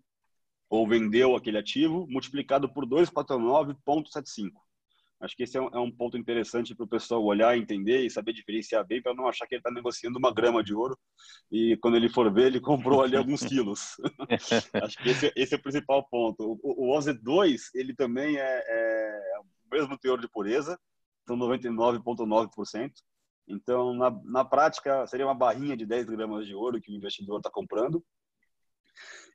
ou 0.69 0.87
vendeu 0.87 1.35
aquele 1.35 1.59
ativo, 1.59 2.07
multiplicado 2.09 2.69
por 2.69 2.87
249,75. 2.87 4.53
Acho 5.21 5.37
que 5.37 5.43
esse 5.43 5.57
é 5.57 5.61
um, 5.61 5.89
é 5.89 5.93
ponto 5.93 6.17
interessante 6.17 6.75
para 6.75 6.85
o 6.85 6.89
pessoal 6.89 7.25
olhar, 7.25 7.59
entender 7.59 8.05
e 8.05 8.11
saber 8.11 8.33
diferenciar 8.33 8.87
bem, 8.87 9.03
para 9.03 9.15
não 9.15 9.27
achar 9.27 9.47
que 9.47 9.55
ele 9.55 9.61
está 9.61 9.71
negociando 9.71 10.17
uma 10.19 10.33
grama 10.33 10.63
de 10.63 10.73
ouro 10.73 10.97
e 11.51 11.77
quando 11.79 11.97
ele 11.97 12.09
for 12.09 12.33
ver, 12.33 12.47
ele 12.47 12.61
comprou 12.63 13.03
ali 13.03 13.17
alguns 13.17 13.43
quilos. 13.43 13.97
Acho 14.83 14.99
que 15.03 15.09
esse, 15.09 15.33
esse, 15.35 15.55
é 15.55 15.59
o 15.59 15.63
principal 15.63 16.07
ponto. 16.09 16.59
O, 16.63 16.93
o 16.93 16.97
OZ2, 16.97 17.71
ele 17.75 17.95
também 17.95 18.37
é, 18.37 18.65
é 18.67 19.41
mesmo 19.73 19.99
teor 19.99 20.21
de 20.21 20.29
pureza, 20.29 20.79
são 21.27 21.37
99,9%. 21.37 22.93
Então, 23.49 23.95
na, 23.95 24.11
na 24.25 24.45
prática, 24.45 25.07
seria 25.07 25.27
uma 25.27 25.35
barrinha 25.35 25.77
de 25.77 25.87
10 25.87 26.11
gramas 26.11 26.47
de 26.47 26.55
ouro 26.55 26.81
que 26.81 26.93
o 26.93 26.95
investidor 26.95 27.39
está 27.39 27.51
comprando. 27.51 28.05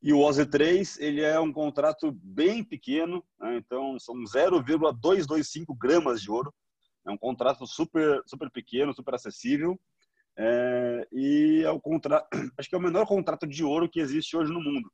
E 0.01 0.11
o 0.11 0.19
OZ3, 0.19 0.97
ele 0.99 1.21
é 1.21 1.39
um 1.39 1.53
contrato 1.53 2.11
bem 2.11 2.63
pequeno, 2.63 3.23
né? 3.39 3.57
então 3.57 3.97
são 3.99 4.15
0,225 4.25 5.73
gramas 5.75 6.21
de 6.21 6.29
ouro. 6.29 6.53
É 7.05 7.11
um 7.11 7.17
contrato 7.17 7.65
super, 7.65 8.21
super 8.25 8.49
pequeno, 8.51 8.93
super 8.93 9.15
acessível. 9.15 9.79
É, 10.37 11.07
e 11.11 11.61
é 11.63 11.69
o 11.69 11.79
contrato, 11.79 12.27
acho 12.57 12.67
que 12.67 12.75
é 12.75 12.77
o 12.77 12.81
menor 12.81 13.05
contrato 13.05 13.45
de 13.45 13.63
ouro 13.63 13.89
que 13.89 13.99
existe 13.99 14.35
hoje 14.35 14.51
no 14.51 14.61
mundo 14.61 14.91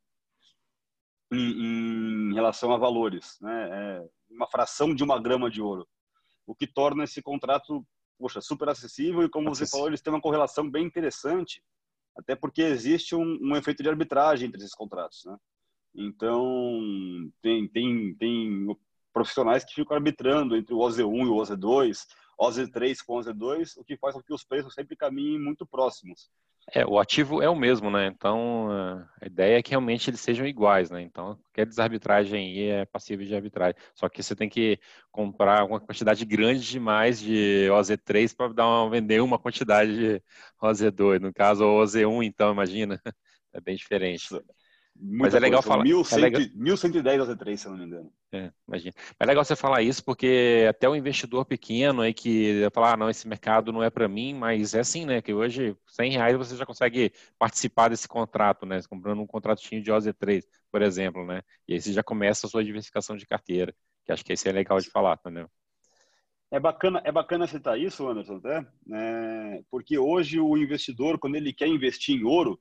em, 1.32 2.32
em 2.32 2.34
relação 2.34 2.74
a 2.74 2.78
valores. 2.78 3.38
Né? 3.42 3.70
É, 3.72 4.10
uma 4.30 4.48
fração 4.48 4.94
de 4.94 5.04
uma 5.04 5.22
grama 5.22 5.50
de 5.50 5.62
ouro, 5.62 5.88
o 6.46 6.56
que 6.56 6.68
torna 6.68 7.04
esse 7.04 7.22
contrato, 7.22 7.86
poxa, 8.18 8.42
super 8.42 8.70
acessível 8.70 9.24
e 9.24 9.30
como 9.30 9.50
você 9.50 9.66
falou, 9.66 9.88
eles 9.88 10.02
têm 10.02 10.14
uma 10.14 10.22
correlação 10.22 10.70
bem 10.70 10.86
interessante, 10.86 11.64
até 12.20 12.36
porque 12.36 12.62
existe 12.62 13.16
um, 13.16 13.40
um 13.42 13.56
efeito 13.56 13.82
de 13.82 13.90
arbitragem 13.90 14.48
entre 14.48 14.60
esses 14.60 14.76
contratos, 14.76 15.24
né? 15.26 15.36
Então, 15.96 16.80
tem, 17.42 17.68
tem, 17.68 18.16
tem 18.16 18.78
profissionais 19.12 19.64
que 19.64 19.74
ficam 19.74 19.98
arbitrando 19.98 20.56
entre 20.56 20.74
o 20.74 20.78
OZ1 20.78 21.26
e 21.26 21.30
o 21.30 21.36
OZ2, 21.36 22.06
OZ3 22.40 22.98
com 23.06 23.18
o 23.18 23.20
OZ2, 23.20 23.74
o 23.78 23.84
que 23.84 23.98
faz 23.98 24.14
com 24.14 24.22
que 24.22 24.34
os 24.34 24.44
preços 24.44 24.74
sempre 24.74 24.96
caminhem 24.96 25.40
muito 25.40 25.66
próximos. 25.66 26.30
É, 26.74 26.86
o 26.86 27.00
ativo 27.00 27.42
é 27.42 27.50
o 27.50 27.56
mesmo, 27.56 27.90
né? 27.90 28.08
Então, 28.08 28.70
a 29.22 29.26
ideia 29.26 29.58
é 29.58 29.64
que 29.64 29.72
realmente 29.72 30.10
eles 30.10 30.20
sejam 30.20 30.46
iguais, 30.46 30.90
né? 30.92 31.02
Então, 31.02 31.36
qualquer 31.38 31.66
desarbitragem 31.66 32.40
aí 32.40 32.70
é 32.70 32.86
passível 32.86 33.26
de 33.26 33.36
arbitragem. 33.36 33.76
Só 33.96 34.08
que 34.08 34.22
você 34.22 34.36
tem 34.36 34.48
que 34.50 34.80
comprar 35.12 35.64
uma 35.66 35.80
quantidade 35.80 36.24
grande 36.26 36.62
demais 36.70 37.20
de 37.20 37.70
OZ3 37.72 38.34
para 38.34 38.54
dar 38.54 38.68
uma, 38.68 38.90
vender 38.90 39.20
uma 39.22 39.40
quantidade 39.40 39.96
de 40.18 40.24
OZ2. 40.62 41.20
No 41.22 41.34
caso, 41.34 41.64
o 41.66 41.80
OZ1, 41.82 42.24
então, 42.24 42.52
imagina. 42.52 43.02
É 43.52 43.60
bem 43.60 43.76
diferente. 43.76 44.28
Mas 45.02 45.34
é 45.34 45.40
legal 45.40 45.62
falar. 45.62 45.84
1100, 45.84 46.18
é 46.18 46.22
legal... 46.22 46.42
1110 46.54 47.20
ao 47.22 47.28
Z3, 47.28 47.58
se 47.58 47.66
eu 47.66 47.72
não 47.72 47.80
me 47.80 47.86
engano. 47.86 48.12
É, 48.34 48.52
imagina. 48.68 48.94
é 49.18 49.26
legal 49.26 49.46
você 49.46 49.56
falar 49.56 49.82
isso 49.82 50.04
porque 50.04 50.66
até 50.70 50.90
o 50.90 50.96
investidor 50.96 51.46
pequeno 51.46 52.02
aí 52.02 52.14
que 52.14 52.68
falar, 52.74 52.94
ah, 52.94 52.98
não, 52.98 53.10
esse 53.10 53.28
mercado 53.28 53.72
não 53.72 53.82
é 53.82 53.90
para 53.90 54.10
mim, 54.10 54.34
mas 54.34 54.74
é 54.74 54.82
assim, 54.82 55.06
né? 55.06 55.22
Que 55.22 55.34
hoje 55.34 55.76
100 55.88 56.12
reais 56.12 56.38
você 56.38 56.56
já 56.58 56.66
consegue 56.66 57.14
participar 57.38 57.88
desse 57.88 58.08
contrato, 58.08 58.66
né? 58.66 58.82
Comprando 58.90 59.22
um 59.22 59.28
contratinho 59.28 59.82
de 59.82 59.90
OZ3, 59.90 60.44
por 60.70 60.82
exemplo, 60.82 61.26
né? 61.26 61.42
E 61.66 61.74
aí 61.74 61.82
você 61.82 61.94
já 61.94 62.04
começa 62.04 62.46
a 62.46 62.50
sua 62.50 62.64
diversificação 62.64 63.16
de 63.16 63.26
carteira, 63.26 63.74
que 64.06 64.12
acho 64.12 64.26
que 64.26 64.34
esse 64.34 64.50
é 64.50 64.52
legal 64.52 64.80
de 64.82 64.90
falar, 64.90 65.18
entendeu? 65.20 65.50
É 66.52 66.60
bacana, 66.60 67.02
é 67.06 67.12
bacana 67.12 67.48
citar 67.48 67.80
isso, 67.80 68.08
Anderson, 68.08 68.38
até, 68.38 68.66
né? 68.86 69.62
porque 69.70 70.00
hoje 70.00 70.40
o 70.40 70.58
investidor, 70.58 71.20
quando 71.20 71.36
ele 71.36 71.54
quer 71.54 71.68
investir 71.68 72.20
em 72.20 72.24
ouro, 72.24 72.60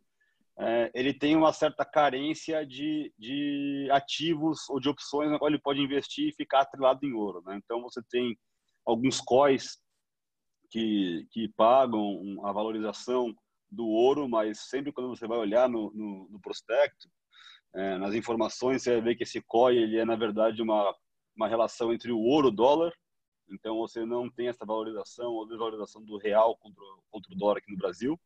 é, 0.60 0.90
ele 0.92 1.14
tem 1.14 1.36
uma 1.36 1.52
certa 1.52 1.84
carência 1.84 2.66
de, 2.66 3.12
de 3.16 3.88
ativos 3.92 4.68
ou 4.68 4.80
de 4.80 4.88
opções 4.88 5.30
na 5.30 5.38
qual 5.38 5.48
ele 5.48 5.60
pode 5.60 5.80
investir 5.80 6.28
e 6.28 6.34
ficar 6.34 6.62
atrelado 6.62 7.06
em 7.06 7.12
ouro. 7.12 7.40
Né? 7.46 7.60
Então, 7.62 7.80
você 7.80 8.02
tem 8.10 8.36
alguns 8.84 9.20
COIs 9.20 9.78
que, 10.68 11.26
que 11.30 11.48
pagam 11.56 12.44
a 12.44 12.50
valorização 12.50 13.32
do 13.70 13.86
ouro, 13.86 14.28
mas 14.28 14.68
sempre 14.68 14.92
quando 14.92 15.10
você 15.10 15.28
vai 15.28 15.38
olhar 15.38 15.68
no, 15.68 15.92
no, 15.94 16.28
no 16.28 16.40
prospecto, 16.40 17.08
é, 17.74 17.96
nas 17.98 18.14
informações, 18.14 18.82
você 18.82 18.92
vai 18.94 19.00
ver 19.00 19.14
que 19.14 19.22
esse 19.22 19.40
COI 19.42 19.76
ele 19.76 19.98
é, 19.98 20.04
na 20.04 20.16
verdade, 20.16 20.60
uma, 20.60 20.92
uma 21.36 21.46
relação 21.46 21.92
entre 21.92 22.10
o 22.10 22.18
ouro 22.18 22.48
e 22.48 22.50
o 22.50 22.54
dólar. 22.54 22.92
Então, 23.50 23.76
você 23.76 24.04
não 24.04 24.28
tem 24.28 24.48
essa 24.48 24.66
valorização 24.66 25.30
ou 25.30 25.46
desvalorização 25.46 26.04
do 26.04 26.18
real 26.18 26.56
contra, 26.56 26.82
contra 27.10 27.32
o 27.32 27.36
dólar 27.36 27.58
aqui 27.58 27.70
no 27.70 27.78
Brasil. 27.78 28.18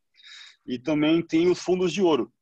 E 0.66 0.78
também 0.78 1.24
tem 1.24 1.50
os 1.50 1.60
fundos 1.60 1.92
de 1.92 2.02
ouro, 2.02 2.32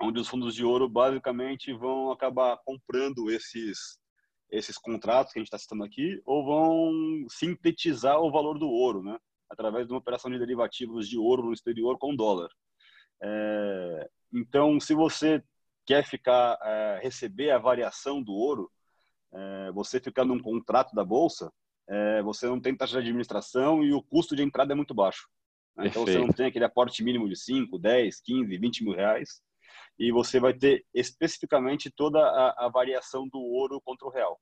onde 0.00 0.20
os 0.20 0.28
fundos 0.28 0.54
de 0.54 0.64
ouro 0.64 0.88
basicamente 0.88 1.72
vão 1.72 2.10
acabar 2.10 2.58
comprando 2.64 3.30
esses 3.30 4.00
esses 4.50 4.76
contratos 4.76 5.32
que 5.32 5.38
a 5.38 5.40
gente 5.40 5.46
está 5.46 5.56
citando 5.56 5.82
aqui, 5.82 6.20
ou 6.26 6.44
vão 6.44 7.26
sintetizar 7.30 8.20
o 8.20 8.30
valor 8.30 8.58
do 8.58 8.68
ouro, 8.68 9.02
né? 9.02 9.16
através 9.52 9.86
de 9.86 9.92
uma 9.92 9.98
operação 9.98 10.30
de 10.30 10.38
derivativos 10.38 11.08
de 11.08 11.18
ouro 11.18 11.44
no 11.44 11.52
exterior 11.52 11.98
com 11.98 12.16
dólar. 12.16 12.48
É, 13.22 14.10
então, 14.32 14.80
se 14.80 14.94
você 14.94 15.42
quer 15.86 16.04
ficar 16.04 16.58
é, 16.62 17.00
receber 17.02 17.50
a 17.50 17.58
variação 17.58 18.22
do 18.22 18.32
ouro, 18.32 18.70
é, 19.32 19.72
você 19.72 20.00
ficar 20.00 20.24
num 20.24 20.40
contrato 20.40 20.94
da 20.94 21.04
bolsa, 21.04 21.52
é, 21.88 22.22
você 22.22 22.46
não 22.46 22.60
tem 22.60 22.76
taxa 22.76 22.94
de 22.94 22.98
administração 22.98 23.84
e 23.84 23.92
o 23.92 24.02
custo 24.02 24.34
de 24.34 24.42
entrada 24.42 24.72
é 24.72 24.76
muito 24.76 24.94
baixo. 24.94 25.28
Né? 25.76 25.86
Então 25.88 26.04
você 26.04 26.18
não 26.18 26.28
tem 26.28 26.46
aquele 26.46 26.64
aporte 26.64 27.02
mínimo 27.02 27.28
de 27.28 27.36
5, 27.36 27.78
10, 27.78 28.20
15, 28.20 28.58
20 28.58 28.84
mil 28.84 28.94
reais 28.94 29.42
e 29.98 30.10
você 30.10 30.40
vai 30.40 30.52
ter 30.52 30.84
especificamente 30.94 31.90
toda 31.90 32.18
a, 32.18 32.66
a 32.66 32.68
variação 32.68 33.28
do 33.28 33.38
ouro 33.38 33.80
contra 33.80 34.06
o 34.06 34.10
real. 34.10 34.40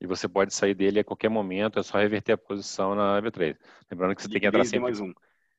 E 0.00 0.06
você 0.06 0.28
pode 0.28 0.54
sair 0.54 0.74
dele 0.74 1.00
a 1.00 1.04
qualquer 1.04 1.28
momento, 1.28 1.78
é 1.78 1.82
só 1.82 1.98
reverter 1.98 2.32
a 2.32 2.38
posição 2.38 2.94
na 2.94 3.20
B3. 3.20 3.56
Lembrando 3.90 4.14
que 4.14 4.22
você 4.22 4.28
tem 4.28 4.40
que 4.40 4.46
entrar 4.46 4.64
sempre... 4.64 4.80
mais 4.80 5.00
um. 5.00 5.12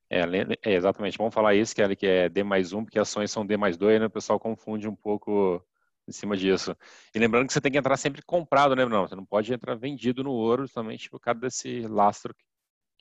É, 0.09 0.21
é, 0.63 0.73
exatamente. 0.73 1.17
Vamos 1.17 1.33
falar 1.33 1.53
isso, 1.53 1.75
que 1.75 1.81
é, 1.81 1.95
que 1.95 2.07
é 2.07 2.29
D 2.29 2.43
mais 2.43 2.73
um, 2.73 2.83
porque 2.83 2.97
ações 2.97 3.31
são 3.31 3.45
D 3.45 3.57
mais 3.57 3.77
dois, 3.77 3.99
né? 3.99 4.07
O 4.07 4.09
pessoal 4.09 4.39
confunde 4.39 4.87
um 4.87 4.95
pouco 4.95 5.63
em 6.07 6.11
cima 6.11 6.35
disso. 6.35 6.75
E 7.13 7.19
lembrando 7.19 7.45
que 7.45 7.53
você 7.53 7.61
tem 7.61 7.71
que 7.71 7.77
entrar 7.77 7.95
sempre 7.97 8.21
comprado, 8.23 8.75
né, 8.75 8.85
não? 8.85 9.07
Você 9.07 9.15
não 9.15 9.25
pode 9.25 9.53
entrar 9.53 9.75
vendido 9.75 10.23
no 10.23 10.31
ouro, 10.31 10.63
justamente 10.63 11.09
por 11.09 11.19
causa 11.19 11.41
desse 11.41 11.81
lastro 11.81 12.33
que 12.33 12.43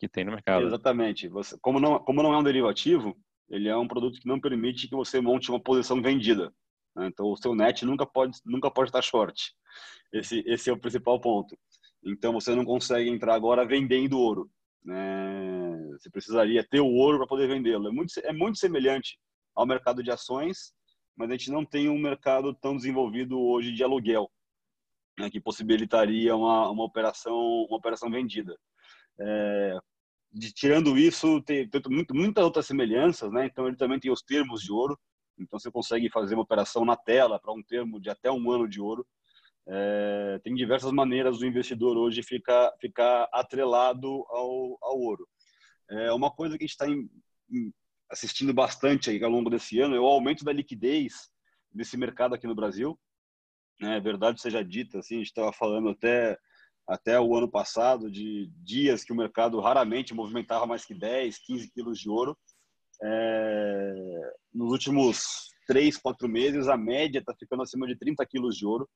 tem 0.07 0.25
no 0.25 0.33
mercado. 0.33 0.67
Exatamente. 0.67 1.29
Você, 1.29 1.57
como, 1.61 1.81
não, 1.81 1.99
como 1.99 2.23
não 2.23 2.35
é 2.35 2.39
um 2.39 2.43
derivativo, 2.43 3.17
ele 3.49 3.69
é 3.69 3.77
um 3.77 3.89
produto 3.89 4.21
que 4.21 4.29
não 4.29 4.39
permite 4.39 4.87
que 4.87 4.95
você 4.95 5.21
monte 5.21 5.51
uma 5.51 5.61
posição 5.61 6.03
vendida. 6.03 6.53
Né? 6.95 7.07
Então, 7.07 7.27
o 7.27 7.37
seu 7.37 7.55
net 7.55 7.85
nunca 7.85 8.05
pode, 8.05 8.39
nunca 8.45 8.71
pode 8.71 8.91
estar 8.91 9.03
short. 9.03 9.53
Esse, 10.13 10.43
esse 10.47 10.69
é 10.69 10.73
o 10.73 10.79
principal 10.79 11.21
ponto. 11.21 11.57
Então, 12.05 12.33
você 12.33 12.55
não 12.55 12.65
consegue 12.65 13.09
entrar 13.09 13.35
agora 13.35 13.67
vendendo 13.67 14.19
ouro. 14.19 14.51
Né? 14.85 15.89
Você 15.93 16.11
precisaria 16.11 16.65
ter 16.65 16.81
o 16.81 16.87
ouro 16.87 17.19
para 17.19 17.27
poder 17.27 17.49
vendê-lo. 17.49 17.89
É 17.89 17.91
muito, 17.91 18.13
é 18.21 18.33
muito 18.33 18.59
semelhante 18.59 19.19
ao 19.55 19.67
mercado 19.67 20.03
de 20.03 20.11
ações, 20.11 20.73
mas 21.17 21.29
a 21.29 21.33
gente 21.33 21.51
não 21.51 21.65
tem 21.65 21.89
um 21.89 21.99
mercado 21.99 22.55
tão 22.55 22.77
desenvolvido 22.77 23.41
hoje 23.41 23.73
de 23.73 23.83
aluguel, 23.83 24.31
né? 25.19 25.29
que 25.29 25.41
possibilitaria 25.41 26.35
uma, 26.37 26.71
uma, 26.71 26.85
operação, 26.85 27.37
uma 27.37 27.77
operação 27.77 28.11
vendida. 28.11 28.57
É, 29.21 29.79
de, 30.33 30.53
tirando 30.53 30.99
isso, 30.99 31.43
tem, 31.43 31.69
tem 31.69 31.83
muito, 31.89 32.15
muitas 32.15 32.45
outras 32.45 32.67
semelhanças, 32.67 33.33
né? 33.33 33.47
Então 33.47 33.67
ele 33.67 33.77
também 33.77 33.99
tem 33.99 34.11
os 34.11 34.23
termos 34.23 34.63
de 34.63 34.73
ouro. 34.73 34.99
Então 35.39 35.59
você 35.59 35.71
consegue 35.71 36.11
fazer 36.11 36.35
uma 36.35 36.43
operação 36.43 36.85
na 36.85 36.97
tela 36.97 37.39
para 37.39 37.53
um 37.53 37.63
termo 37.63 38.01
de 38.01 38.11
até 38.11 38.31
um 38.31 38.51
ano 38.51 38.69
de 38.69 38.81
ouro. 38.81 39.07
É, 39.67 40.41
tem 40.43 40.55
diversas 40.55 40.91
maneiras 40.93 41.39
do 41.39 41.47
investidor 41.47 41.97
hoje 41.97 42.23
ficar 42.23 42.73
ficar 42.81 43.29
atrelado 43.33 44.09
ao, 44.31 44.79
ao 44.81 44.99
ouro. 44.99 45.29
É 45.91 46.13
uma 46.13 46.31
coisa 46.31 46.57
que 46.57 46.65
a 46.65 46.67
gente 46.67 46.73
está 46.73 46.87
assistindo 48.11 48.53
bastante 48.55 49.11
aí 49.11 49.23
ao 49.23 49.31
longo 49.31 49.51
desse 49.51 49.79
ano 49.81 49.95
é 49.95 50.01
o 50.01 50.07
aumento 50.07 50.45
da 50.45 50.53
liquidez 50.53 51.31
desse 51.71 51.97
mercado 51.97 52.35
aqui 52.35 52.47
no 52.47 52.55
Brasil. 52.55 52.99
É 53.81 54.01
verdade 54.01 54.41
seja 54.41 54.65
dita, 54.65 54.99
assim, 54.99 55.17
a 55.17 55.19
gente 55.19 55.29
estava 55.29 55.53
falando 55.53 55.91
até 55.91 56.37
até 56.89 57.21
o 57.21 57.37
ano 57.37 57.49
passado, 57.49 58.11
de 58.11 58.51
dias 58.65 59.05
que 59.05 59.13
o 59.13 59.17
mercado 59.17 59.61
raramente 59.61 60.15
movimentava 60.15 60.67
mais 60.67 60.85
que 60.87 60.95
10, 60.95 61.39
15 61.39 61.71
quilos 61.71 61.99
de 61.99 62.09
ouro. 62.09 62.37
É, 63.03 64.33
nos 64.55 64.73
últimos 64.73 65.51
três, 65.67 65.99
quatro 65.99 66.27
meses, 66.27 66.67
a 66.67 66.77
média 66.79 67.19
está 67.19 67.35
ficando 67.39 67.63
acima 67.63 67.87
de 67.87 67.95
30 67.95 68.25
quilos 68.25 68.57
de 68.57 68.65
ouro, 68.65 68.89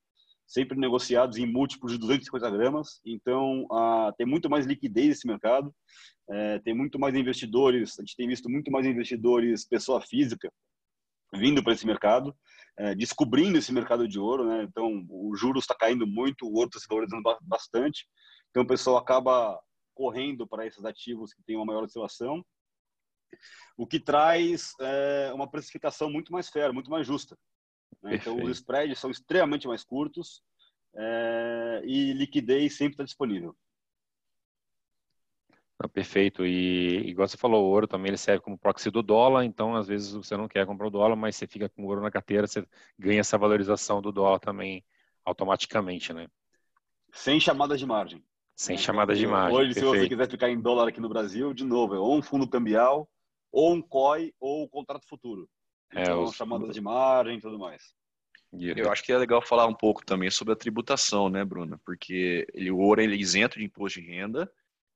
sempre 0.46 0.78
negociados 0.78 1.36
em 1.36 1.46
múltiplos 1.46 1.92
de 1.92 1.98
250 1.98 2.50
gramas. 2.50 3.00
Então, 3.04 3.66
tem 4.16 4.26
muito 4.26 4.48
mais 4.48 4.64
liquidez 4.64 5.08
nesse 5.08 5.26
mercado, 5.26 5.72
é, 6.30 6.58
tem 6.60 6.74
muito 6.74 6.98
mais 6.98 7.14
investidores, 7.14 7.98
a 7.98 8.02
gente 8.02 8.16
tem 8.16 8.26
visto 8.26 8.48
muito 8.48 8.70
mais 8.70 8.86
investidores, 8.86 9.68
pessoa 9.68 10.00
física, 10.00 10.50
vindo 11.32 11.62
para 11.62 11.72
esse 11.72 11.86
mercado 11.86 12.36
é, 12.76 12.94
descobrindo 12.94 13.58
esse 13.58 13.72
mercado 13.72 14.08
de 14.08 14.18
ouro, 14.18 14.46
né? 14.46 14.62
Então, 14.64 15.04
o 15.08 15.34
juros 15.36 15.64
está 15.64 15.74
caindo 15.74 16.06
muito, 16.06 16.46
o 16.46 16.54
ouro 16.54 16.68
está 16.68 16.80
se 16.80 16.86
valorizando 16.88 17.22
bastante. 17.42 18.06
Então, 18.50 18.62
o 18.62 18.66
pessoal 18.66 18.96
acaba 18.96 19.60
correndo 19.94 20.46
para 20.46 20.66
esses 20.66 20.84
ativos 20.84 21.34
que 21.34 21.42
têm 21.42 21.56
uma 21.56 21.66
maior 21.66 21.84
oscilação, 21.84 22.44
o 23.76 23.86
que 23.86 24.00
traz 24.00 24.72
é, 24.80 25.32
uma 25.34 25.50
precificação 25.50 26.10
muito 26.10 26.32
mais 26.32 26.48
fair, 26.48 26.72
muito 26.72 26.90
mais 26.90 27.06
justa. 27.06 27.36
Né? 28.02 28.16
Então, 28.16 28.36
os 28.42 28.50
spreads 28.50 28.98
são 28.98 29.10
extremamente 29.10 29.66
mais 29.66 29.84
curtos 29.84 30.42
é, 30.94 31.82
e 31.84 32.12
liquidez 32.14 32.76
sempre 32.76 32.94
está 32.94 33.04
disponível. 33.04 33.54
Perfeito. 35.88 36.44
E 36.44 37.08
igual 37.08 37.26
você 37.26 37.36
falou, 37.36 37.64
o 37.64 37.68
ouro 37.68 37.86
também 37.86 38.08
ele 38.08 38.16
serve 38.16 38.42
como 38.42 38.58
proxy 38.58 38.90
do 38.90 39.02
dólar, 39.02 39.44
então 39.44 39.74
às 39.74 39.88
vezes 39.88 40.12
você 40.12 40.36
não 40.36 40.48
quer 40.48 40.66
comprar 40.66 40.86
o 40.86 40.90
dólar, 40.90 41.16
mas 41.16 41.36
você 41.36 41.46
fica 41.46 41.68
com 41.68 41.82
o 41.82 41.86
ouro 41.86 42.00
na 42.00 42.10
carteira, 42.10 42.46
você 42.46 42.66
ganha 42.98 43.20
essa 43.20 43.38
valorização 43.38 44.00
do 44.00 44.12
dólar 44.12 44.38
também 44.38 44.84
automaticamente, 45.24 46.12
né? 46.12 46.28
Sem 47.12 47.38
chamadas 47.38 47.78
de 47.78 47.86
margem. 47.86 48.24
Sem 48.54 48.76
chamadas 48.76 49.18
de 49.18 49.26
margem. 49.26 49.58
Hoje, 49.58 49.74
Perfeito. 49.74 49.92
se 49.92 50.00
você 50.00 50.08
quiser 50.08 50.30
ficar 50.30 50.50
em 50.50 50.60
dólar 50.60 50.88
aqui 50.88 51.00
no 51.00 51.08
Brasil, 51.08 51.52
de 51.52 51.64
novo, 51.64 51.94
é 51.94 51.98
ou 51.98 52.16
um 52.16 52.22
fundo 52.22 52.48
cambial, 52.48 53.08
ou 53.50 53.74
um 53.74 53.82
COI, 53.82 54.32
ou 54.40 54.64
um 54.64 54.68
contrato 54.68 55.06
futuro. 55.08 55.48
É, 55.94 56.02
então, 56.02 56.20
é, 56.20 56.24
os... 56.24 56.34
chamadas 56.34 56.74
de 56.74 56.80
margem 56.80 57.38
e 57.38 57.40
tudo 57.40 57.58
mais. 57.58 57.94
Eu 58.52 58.92
acho 58.92 59.02
que 59.02 59.12
é 59.12 59.16
legal 59.16 59.40
falar 59.40 59.66
um 59.66 59.74
pouco 59.74 60.04
também 60.04 60.30
sobre 60.30 60.52
a 60.52 60.56
tributação, 60.56 61.30
né, 61.30 61.42
Bruna? 61.42 61.80
Porque 61.86 62.46
ele, 62.52 62.70
o 62.70 62.78
ouro 62.78 63.00
ele 63.00 63.14
é 63.14 63.18
isento 63.18 63.58
de 63.58 63.64
imposto 63.64 63.98
de 63.98 64.06
renda, 64.06 64.50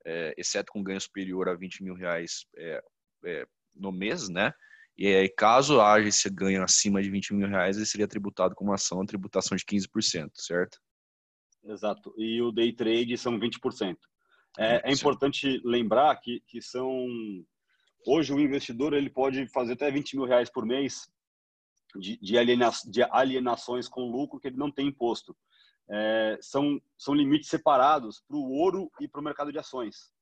é, 0.06 0.32
exceto 0.38 0.72
com 0.72 0.82
ganho 0.82 1.00
superior 1.00 1.48
a 1.48 1.54
20 1.54 1.82
mil 1.82 1.94
reais 1.94 2.46
é, 2.56 2.82
é, 3.24 3.46
no 3.74 3.90
mês, 3.90 4.28
né? 4.28 4.52
E 4.96 5.06
aí, 5.08 5.28
caso 5.28 5.80
haja 5.80 6.08
esse 6.08 6.30
ganho 6.30 6.62
acima 6.62 7.02
de 7.02 7.10
20 7.10 7.34
mil 7.34 7.48
reais, 7.48 7.76
ele 7.76 7.84
seria 7.84 8.08
tributado 8.08 8.54
com 8.54 8.64
uma 8.64 8.76
ação, 8.76 9.02
a 9.02 9.06
tributação 9.06 9.56
de 9.56 9.64
15%, 9.64 10.30
certo? 10.34 10.78
Exato. 11.64 12.14
E 12.16 12.40
o 12.40 12.52
day 12.52 12.72
trade 12.72 13.18
são 13.18 13.38
20%. 13.38 13.96
É, 14.58 14.90
é 14.90 14.92
importante 14.92 15.60
lembrar 15.64 16.16
que, 16.16 16.40
que 16.46 16.62
são. 16.62 16.88
Hoje, 18.06 18.32
o 18.32 18.40
investidor 18.40 18.94
ele 18.94 19.10
pode 19.10 19.46
fazer 19.48 19.72
até 19.74 19.90
20 19.90 20.16
mil 20.16 20.24
reais 20.24 20.48
por 20.48 20.64
mês 20.64 21.10
de, 21.98 22.16
de, 22.18 22.38
aliena, 22.38 22.70
de 22.86 23.02
alienações 23.10 23.88
com 23.88 24.10
lucro 24.10 24.40
que 24.40 24.48
ele 24.48 24.56
não 24.56 24.70
tem 24.70 24.86
imposto 24.86 25.36
é, 25.88 26.38
são, 26.40 26.80
são 26.98 27.14
limites 27.14 27.48
separados 27.48 28.20
para 28.26 28.36
o 28.36 28.50
ouro 28.50 28.90
e 29.00 29.06
para 29.06 29.20
o 29.20 29.24
mercado 29.24 29.52
de 29.52 29.58
ações. 29.58 30.12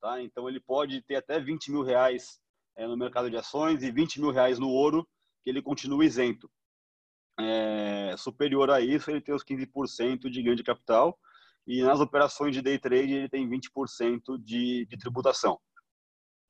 Tá? 0.00 0.20
Então, 0.22 0.48
ele 0.48 0.60
pode 0.60 1.00
ter 1.02 1.16
até 1.16 1.40
20 1.40 1.70
mil 1.70 1.82
reais 1.82 2.40
é, 2.76 2.86
no 2.86 2.96
mercado 2.96 3.30
de 3.30 3.36
ações 3.36 3.82
e 3.82 3.90
20 3.90 4.20
mil 4.20 4.30
reais 4.30 4.58
no 4.58 4.68
ouro, 4.68 5.08
que 5.42 5.50
ele 5.50 5.62
continua 5.62 6.04
isento. 6.04 6.50
É, 7.38 8.14
superior 8.16 8.70
a 8.70 8.80
isso, 8.80 9.10
ele 9.10 9.20
tem 9.20 9.34
os 9.34 9.44
15% 9.44 10.30
de 10.30 10.42
ganho 10.42 10.56
de 10.56 10.62
capital 10.62 11.18
e 11.66 11.82
nas 11.82 12.00
operações 12.00 12.54
de 12.54 12.62
day 12.62 12.78
trade 12.78 13.12
ele 13.12 13.28
tem 13.28 13.48
20% 13.48 14.38
de, 14.42 14.86
de 14.86 14.96
tributação. 14.96 15.58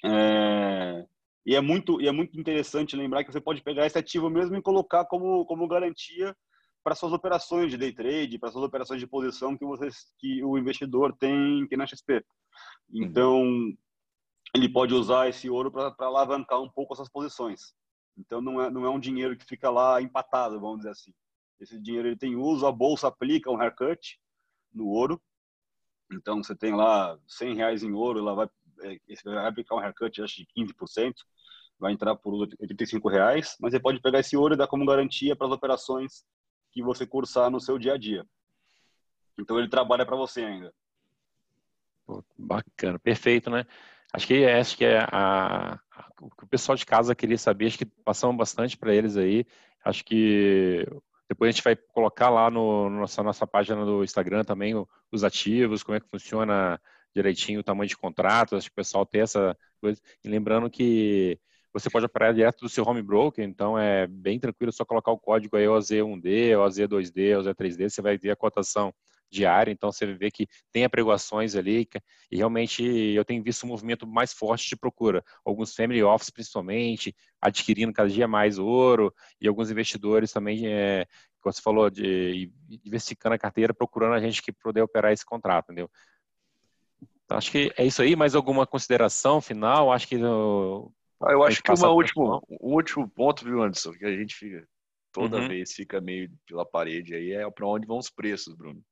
É, 0.05 1.07
e, 1.47 1.55
é 1.55 1.61
muito, 1.61 2.01
e 2.01 2.09
é 2.09 2.13
muito 2.13 2.39
interessante 2.39 2.97
lembrar 2.97 3.25
que 3.25 3.33
você 3.33 3.41
pode 3.41 3.63
pegar 3.63 3.87
esse 3.87 3.99
ativo 3.99 4.29
mesmo 4.29 4.57
e 4.57 4.63
colocar 4.63 5.05
como, 5.07 5.45
como 5.47 5.69
garantia 5.69 6.37
para 6.85 6.95
suas 6.95 7.15
operações 7.15 7.71
de 7.71 7.79
day 7.79 7.93
trade, 7.93 8.39
para 8.39 8.53
suas 8.53 8.63
operações 8.63 9.01
de 9.01 9.07
posição 9.07 9.57
que 9.57 9.65
vocês 9.65 10.13
que 10.19 10.45
o 10.45 10.59
investidor 10.59 11.17
tem, 11.17 11.67
tem 11.67 11.79
na 11.79 11.87
XP. 11.87 12.23
Então, 12.93 13.75
ele 14.55 14.69
pode 14.69 14.93
usar 14.93 15.29
esse 15.29 15.49
ouro 15.49 15.73
para 15.73 15.95
alavancar 15.99 16.61
um 16.61 16.69
pouco 16.69 16.93
essas 16.93 17.09
posições. 17.09 17.73
Então, 18.19 18.43
não 18.43 18.61
é, 18.61 18.71
não 18.71 18.85
é 18.85 18.91
um 18.91 19.01
dinheiro 19.01 19.37
que 19.37 19.47
fica 19.47 19.71
lá 19.71 20.01
empatado, 20.01 20.61
vamos 20.61 20.79
dizer 20.79 20.91
assim. 20.91 21.13
Esse 21.59 21.81
dinheiro 21.81 22.07
ele 22.07 22.17
tem 22.17 22.37
uso, 22.37 22.67
a 22.67 22.71
bolsa 22.71 23.09
aplica 23.09 23.51
um 23.51 23.61
haircut 23.61 24.21
no 24.73 24.87
ouro. 24.87 25.21
Então, 26.13 26.43
você 26.43 26.55
tem 26.55 26.75
lá 26.75 27.19
100 27.27 27.55
reais 27.57 27.83
em 27.83 27.93
ouro, 27.93 28.19
ela 28.19 28.35
vai, 28.35 28.49
é, 28.83 28.99
vai 29.25 29.47
aplicar 29.47 29.75
um 29.77 29.81
haircut, 29.81 30.21
acho, 30.21 30.37
de 30.37 30.47
15%, 30.55 31.15
vai 31.79 31.95
entrar 31.95 32.15
por 32.15 32.35
85 32.35 33.09
reais, 33.09 33.57
mas 33.59 33.73
você 33.73 33.81
pode 33.81 34.03
pegar 34.03 34.21
esse 34.21 34.37
ouro 34.37 34.53
e 34.53 34.57
dar 34.57 34.69
como 34.69 34.85
garantia 34.85 35.35
para 35.35 35.47
as 35.47 35.53
operações 35.53 36.25
que 36.75 36.83
você 36.83 37.07
cursar 37.07 37.51
no 37.51 37.61
seu 37.61 37.79
dia 37.79 37.95
a 37.95 37.97
dia. 37.97 38.27
Então 39.39 39.59
ele 39.59 39.69
trabalha 39.69 40.05
para 40.05 40.17
você 40.17 40.45
ainda. 40.45 40.75
Bacana, 42.37 42.99
perfeito, 42.99 43.49
né? 43.49 43.65
Acho 44.13 44.27
que 44.27 44.35
é, 44.43 44.59
acho 44.59 44.77
que 44.77 44.85
é 44.85 44.99
a, 44.99 45.75
a, 45.75 46.09
o 46.21 46.31
que 46.31 46.45
o 46.45 46.49
pessoal 46.49 46.77
de 46.77 46.85
casa 46.85 47.15
queria 47.15 47.39
saber, 47.39 47.67
acho 47.67 47.79
que 47.79 47.87
passamos 47.87 48.37
bastante 48.37 48.77
para 48.77 48.95
eles 48.95 49.17
aí. 49.17 49.47
Acho 49.85 50.05
que 50.05 50.87
depois 51.29 51.49
a 51.49 51.53
gente 51.53 51.65
vai 51.65 51.77
colocar 51.77 52.29
lá 52.29 52.51
no, 52.51 52.91
no 52.91 53.01
nossa, 53.01 53.23
nossa 53.23 53.47
página 53.47 53.85
do 53.85 54.05
Instagram 54.05 54.45
também 54.45 54.75
os 55.11 55.25
ativos, 55.25 55.83
como 55.83 55.97
é 55.97 56.01
que 56.01 56.09
funciona 56.09 56.81
direitinho 57.15 57.61
o 57.61 57.65
tamanho 57.65 57.89
de 57.89 57.97
contratos, 57.97 58.59
acho 58.59 58.69
que 58.69 58.73
o 58.73 58.77
pessoal 58.77 59.07
tem 59.07 59.21
essa 59.21 59.57
coisa. 59.81 60.01
E 60.23 60.29
lembrando 60.29 60.69
que 60.69 61.39
você 61.75 61.91
pode 61.91 62.07
operar 62.07 62.33
direto 62.33 62.61
do 62.61 62.69
seu 62.69 62.85
home 62.85 63.03
broker, 63.03 63.45
então 63.45 63.77
é 63.77 64.07
bem 64.07 64.39
tranquilo, 64.39 64.73
só 64.73 64.85
colocar 64.85 65.11
o 65.11 65.19
código 65.19 65.57
aí 65.57 65.67
OZ1D, 65.67 66.53
OZ2D, 66.57 67.37
OZ3D, 67.37 67.91
você 67.91 68.01
vai 68.01 68.17
ver 68.17 68.31
a 68.31 68.37
cotação 68.37 68.95
diária, 69.29 69.73
então 69.73 69.91
você 69.91 70.07
vê 70.15 70.31
que 70.31 70.47
tem 70.71 70.85
apregoações 70.85 71.57
ali, 71.57 71.89
e 72.31 72.37
realmente 72.37 72.85
eu 72.85 73.25
tenho 73.25 73.43
visto 73.43 73.65
um 73.65 73.69
movimento 73.69 74.07
mais 74.07 74.33
forte 74.33 74.69
de 74.69 74.77
procura. 74.77 75.25
Alguns 75.45 75.75
family 75.75 76.03
office, 76.03 76.31
principalmente, 76.31 77.13
adquirindo 77.41 77.93
cada 77.93 78.09
dia 78.09 78.29
mais 78.29 78.57
ouro, 78.57 79.13
e 79.41 79.49
alguns 79.49 79.69
investidores 79.71 80.33
também, 80.33 80.69
é, 80.69 81.07
como 81.41 81.53
você 81.53 81.61
falou, 81.61 81.91
de 81.91 82.53
diversificando 82.85 83.35
a 83.35 83.39
carteira, 83.39 83.75
procurando 83.75 84.15
a 84.15 84.21
gente 84.21 84.41
que 84.41 84.53
poder 84.53 84.83
operar 84.83 85.13
esse 85.13 85.27
contrato, 85.27 85.65
entendeu? 85.65 85.91
Então, 87.25 87.39
acho 87.39 87.51
que 87.51 87.73
é 87.77 87.85
isso 87.85 88.03
aí. 88.03 88.15
Mais 88.15 88.35
alguma 88.35 88.67
consideração 88.67 89.41
final? 89.41 89.91
Acho 89.91 90.07
que. 90.07 90.17
Eu, 90.17 90.93
ah, 91.27 91.33
eu 91.33 91.43
acho 91.45 91.63
que 91.63 91.73
uma 91.73 91.91
último, 91.91 92.43
um 92.49 92.75
último 92.75 93.09
ponto, 93.09 93.45
viu, 93.45 93.63
Anderson, 93.63 93.93
que 93.93 94.05
a 94.05 94.17
gente 94.17 94.35
fica, 94.35 94.67
toda 95.13 95.39
uhum. 95.39 95.49
vez 95.49 95.73
fica 95.73 96.01
meio 96.01 96.31
pela 96.47 96.67
parede 96.67 97.15
aí, 97.15 97.33
é 97.33 97.49
para 97.51 97.67
onde 97.67 97.87
vão 97.87 97.99
os 97.99 98.11
preços, 98.11 98.55
Bruno. 98.55 98.83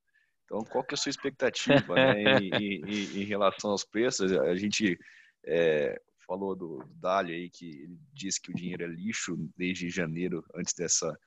Então, 0.45 0.61
qual 0.65 0.83
que 0.83 0.93
é 0.93 0.95
a 0.95 0.97
sua 0.97 1.09
expectativa 1.09 1.95
né, 1.95 2.39
em, 2.39 2.51
em, 2.85 3.21
em, 3.21 3.23
relação 3.23 3.71
aos 3.71 3.83
preços? 3.83 4.31
A 4.31 4.55
gente 4.55 4.97
é, 5.45 5.99
falou 6.25 6.55
do, 6.55 6.77
do 6.77 6.93
Dali 6.95 7.33
aí, 7.33 7.49
que 7.49 7.83
ele 7.83 7.97
disse 8.13 8.41
que 8.41 8.51
o 8.51 8.55
dinheiro 8.55 8.83
é 8.83 8.87
lixo 8.87 9.35
desde 9.57 9.89
janeiro, 9.89 10.43
antes 10.55 10.73
dessa, 10.73 11.17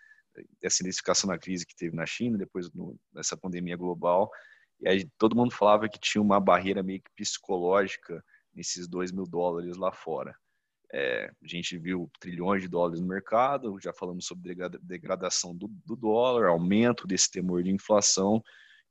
dessa 0.61 0.83
identificação 0.83 1.29
na 1.29 1.38
crise 1.38 1.66
que 1.66 1.77
teve 1.77 1.95
na 1.97 2.07
China, 2.07 2.38
depois 2.38 2.73
no, 2.73 2.99
dessa 3.12 3.37
pandemia 3.37 3.77
global. 3.77 4.31
E 4.81 4.88
aí 4.88 5.09
todo 5.19 5.37
mundo 5.37 5.53
falava 5.53 5.88
que 5.88 5.99
tinha 5.99 6.21
uma 6.21 6.40
barreira 6.40 6.83
meio 6.83 7.01
que 7.01 7.11
psicológica 7.16 8.23
nesses 8.55 8.87
2 8.88 9.12
mil 9.12 9.25
dólares 9.25 9.77
lá 9.77 9.92
fora. 9.92 10.35
É, 10.92 11.31
a 11.42 11.46
gente 11.46 11.77
viu 11.79 12.11
trilhões 12.20 12.62
de 12.62 12.68
dólares 12.68 13.01
no 13.01 13.07
mercado, 13.07 13.79
já 13.81 13.92
falamos 13.92 14.27
sobre 14.27 14.55
degradação 14.83 15.55
do, 15.55 15.68
do 15.85 15.96
dólar, 15.96 16.49
aumento 16.49 17.07
desse 17.07 17.31
temor 17.31 17.62
de 17.62 17.70
inflação, 17.70 18.42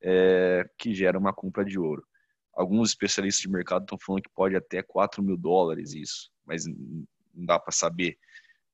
é, 0.01 0.69
que 0.77 0.93
gera 0.93 1.17
uma 1.17 1.33
compra 1.33 1.63
de 1.63 1.79
ouro. 1.79 2.05
Alguns 2.53 2.89
especialistas 2.89 3.41
de 3.41 3.49
mercado 3.49 3.83
estão 3.83 3.97
falando 3.97 4.23
que 4.23 4.29
pode 4.33 4.55
até 4.55 4.81
4 4.81 5.23
mil 5.23 5.37
dólares 5.37 5.93
isso, 5.93 6.31
mas 6.45 6.65
não 6.65 7.45
dá 7.45 7.59
para 7.59 7.71
saber. 7.71 8.17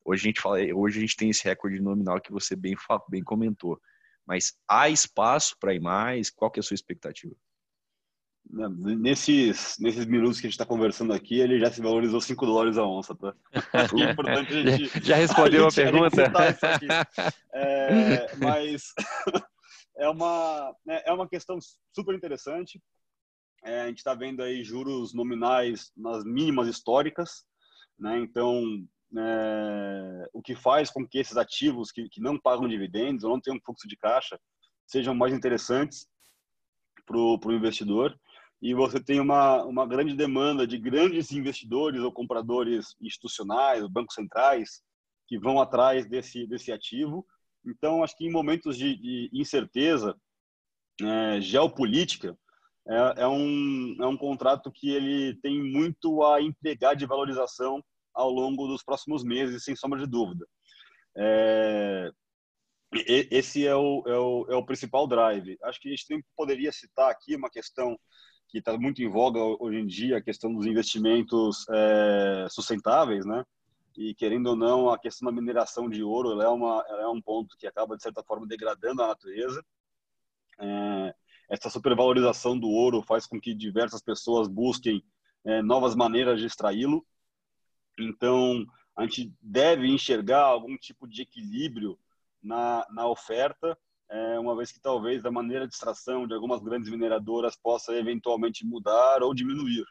Hoje 0.03 0.23
a 0.23 0.27
gente 0.27 0.41
fala, 0.41 0.57
hoje 0.73 0.97
a 0.97 1.01
gente 1.01 1.15
tem 1.15 1.29
esse 1.29 1.43
recorde 1.43 1.79
nominal 1.79 2.19
que 2.19 2.31
você 2.31 2.55
bem, 2.55 2.75
bem 3.09 3.23
comentou. 3.23 3.79
Mas 4.25 4.53
há 4.67 4.89
espaço 4.89 5.55
para 5.59 5.73
ir 5.73 5.79
mais? 5.79 6.29
Qual 6.29 6.49
que 6.49 6.59
é 6.59 6.61
a 6.61 6.63
sua 6.63 6.75
expectativa? 6.75 7.35
Nesses, 8.49 9.77
nesses 9.79 10.05
minutos 10.05 10.39
que 10.39 10.47
a 10.47 10.49
gente 10.49 10.55
está 10.55 10.65
conversando 10.65 11.13
aqui, 11.13 11.39
ele 11.39 11.59
já 11.59 11.71
se 11.71 11.81
valorizou 11.81 12.19
5 12.19 12.45
dólares 12.45 12.77
a 12.77 12.85
onça, 12.85 13.15
tá? 13.15 13.33
É 14.07 14.11
importante 14.11 14.53
a 14.53 14.77
gente, 14.77 15.05
já 15.05 15.15
respondeu 15.15 15.65
a, 15.65 15.69
a 15.69 15.71
pergunta? 15.71 16.23
É, 17.53 18.35
mas 18.37 18.93
é 19.97 20.09
uma, 20.09 20.75
né, 20.85 21.01
é 21.05 21.13
uma 21.13 21.27
questão 21.27 21.59
super 21.93 22.15
interessante. 22.15 22.81
É, 23.63 23.83
a 23.83 23.87
gente 23.87 23.99
está 23.99 24.13
vendo 24.13 24.41
aí 24.41 24.63
juros 24.63 25.13
nominais 25.13 25.91
nas 25.95 26.23
mínimas 26.25 26.67
históricas, 26.67 27.45
né? 27.97 28.17
Então, 28.19 28.63
é, 29.17 30.29
o 30.33 30.41
que 30.41 30.55
faz 30.55 30.89
com 30.89 31.07
que 31.07 31.19
esses 31.19 31.37
ativos 31.37 31.91
que, 31.91 32.09
que 32.09 32.21
não 32.21 32.39
pagam 32.39 32.67
dividendos 32.67 33.23
ou 33.23 33.29
não 33.29 33.39
têm 33.39 33.53
um 33.53 33.61
fluxo 33.61 33.87
de 33.87 33.95
caixa 33.95 34.39
sejam 34.87 35.13
mais 35.13 35.33
interessantes 35.33 36.07
para 37.05 37.17
o 37.17 37.53
investidor. 37.53 38.17
E 38.61 38.73
você 38.73 39.03
tem 39.03 39.19
uma, 39.19 39.63
uma 39.63 39.87
grande 39.87 40.15
demanda 40.15 40.67
de 40.67 40.77
grandes 40.77 41.31
investidores 41.31 42.01
ou 42.01 42.11
compradores 42.11 42.95
institucionais, 43.01 43.87
bancos 43.87 44.13
centrais, 44.13 44.83
que 45.27 45.39
vão 45.39 45.59
atrás 45.59 46.05
desse, 46.07 46.45
desse 46.45 46.71
ativo. 46.71 47.25
Então, 47.65 48.03
acho 48.03 48.15
que 48.15 48.25
em 48.25 48.31
momentos 48.31 48.77
de, 48.77 48.95
de 48.97 49.29
incerteza 49.33 50.15
é, 51.01 51.41
geopolítica, 51.41 52.37
é, 52.87 53.23
é, 53.23 53.27
um, 53.27 53.95
é 53.99 54.05
um 54.05 54.17
contrato 54.17 54.71
que 54.71 54.89
ele 54.89 55.35
tem 55.41 55.61
muito 55.61 56.23
a 56.23 56.41
empregar 56.41 56.95
de 56.95 57.05
valorização 57.05 57.83
ao 58.13 58.29
longo 58.29 58.67
dos 58.67 58.83
próximos 58.83 59.23
meses, 59.23 59.63
sem 59.63 59.75
sombra 59.75 59.99
de 59.99 60.05
dúvida. 60.05 60.45
É, 61.17 62.11
esse 62.93 63.65
é 63.65 63.75
o, 63.75 64.03
é, 64.05 64.17
o, 64.17 64.45
é 64.49 64.55
o 64.55 64.65
principal 64.65 65.07
drive. 65.07 65.57
Acho 65.63 65.79
que 65.79 65.87
a 65.87 65.95
gente 65.95 66.25
poderia 66.35 66.71
citar 66.71 67.09
aqui 67.09 67.35
uma 67.35 67.49
questão 67.49 67.97
que 68.51 68.57
está 68.57 68.77
muito 68.77 69.01
em 69.01 69.07
voga 69.07 69.39
hoje 69.39 69.79
em 69.79 69.87
dia, 69.87 70.17
a 70.17 70.21
questão 70.21 70.53
dos 70.53 70.65
investimentos 70.65 71.65
é, 71.69 72.47
sustentáveis, 72.49 73.25
né? 73.25 73.45
E 73.97 74.13
querendo 74.13 74.47
ou 74.47 74.55
não, 74.57 74.89
a 74.89 74.99
questão 74.99 75.25
da 75.25 75.31
mineração 75.31 75.89
de 75.89 76.03
ouro 76.03 76.31
ela 76.31 76.43
é, 76.43 76.47
uma, 76.49 76.83
ela 76.89 77.03
é 77.03 77.07
um 77.07 77.21
ponto 77.21 77.55
que 77.57 77.65
acaba, 77.65 77.95
de 77.95 78.03
certa 78.03 78.21
forma, 78.23 78.45
degradando 78.45 79.01
a 79.01 79.07
natureza. 79.07 79.63
É, 80.59 81.15
essa 81.49 81.69
supervalorização 81.69 82.59
do 82.59 82.67
ouro 82.67 83.01
faz 83.01 83.25
com 83.25 83.39
que 83.39 83.53
diversas 83.53 84.01
pessoas 84.01 84.49
busquem 84.49 85.01
é, 85.45 85.61
novas 85.61 85.95
maneiras 85.95 86.39
de 86.39 86.45
extraí-lo. 86.45 87.05
Então, 87.97 88.65
a 88.97 89.03
gente 89.03 89.33
deve 89.41 89.87
enxergar 89.87 90.43
algum 90.43 90.77
tipo 90.77 91.07
de 91.07 91.21
equilíbrio 91.21 91.97
na, 92.43 92.85
na 92.91 93.07
oferta, 93.07 93.77
é, 94.11 94.37
uma 94.37 94.55
vez 94.55 94.71
que 94.71 94.79
talvez 94.79 95.25
a 95.25 95.31
maneira 95.31 95.65
de 95.67 95.73
extração 95.73 96.27
de 96.27 96.33
algumas 96.33 96.61
grandes 96.61 96.89
mineradoras 96.89 97.55
possa 97.55 97.95
eventualmente 97.95 98.65
mudar 98.65 99.23
ou 99.23 99.33
diminuir. 99.33 99.85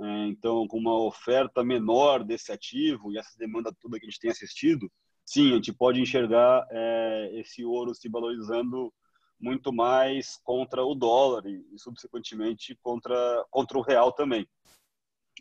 É, 0.00 0.26
então, 0.26 0.66
com 0.66 0.78
uma 0.78 0.98
oferta 1.04 1.62
menor 1.62 2.24
desse 2.24 2.50
ativo 2.50 3.12
e 3.12 3.18
essa 3.18 3.36
demanda 3.38 3.74
toda 3.78 3.98
que 3.98 4.06
a 4.06 4.08
gente 4.08 4.18
tem 4.18 4.30
assistido, 4.30 4.90
sim, 5.24 5.52
a 5.52 5.54
gente 5.56 5.72
pode 5.72 6.00
enxergar 6.00 6.66
é, 6.70 7.30
esse 7.34 7.62
ouro 7.64 7.94
se 7.94 8.08
valorizando 8.08 8.92
muito 9.38 9.72
mais 9.72 10.40
contra 10.42 10.82
o 10.82 10.94
dólar 10.94 11.44
e, 11.46 11.62
e 11.72 11.78
subsequentemente 11.78 12.78
contra, 12.82 13.44
contra 13.50 13.76
o 13.76 13.82
real 13.82 14.12
também. 14.12 14.48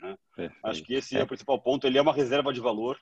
Né? 0.01 0.17
Acho 0.63 0.83
que 0.83 0.95
esse 0.95 1.15
é. 1.15 1.21
é. 1.21 1.23
o 1.23 1.27
principal 1.27 1.61
ponto. 1.61 1.87
Ele 1.87 1.97
é 1.97 2.01
uma 2.01 2.13
reserva 2.13 2.51
de 2.51 2.59
valor, 2.59 2.99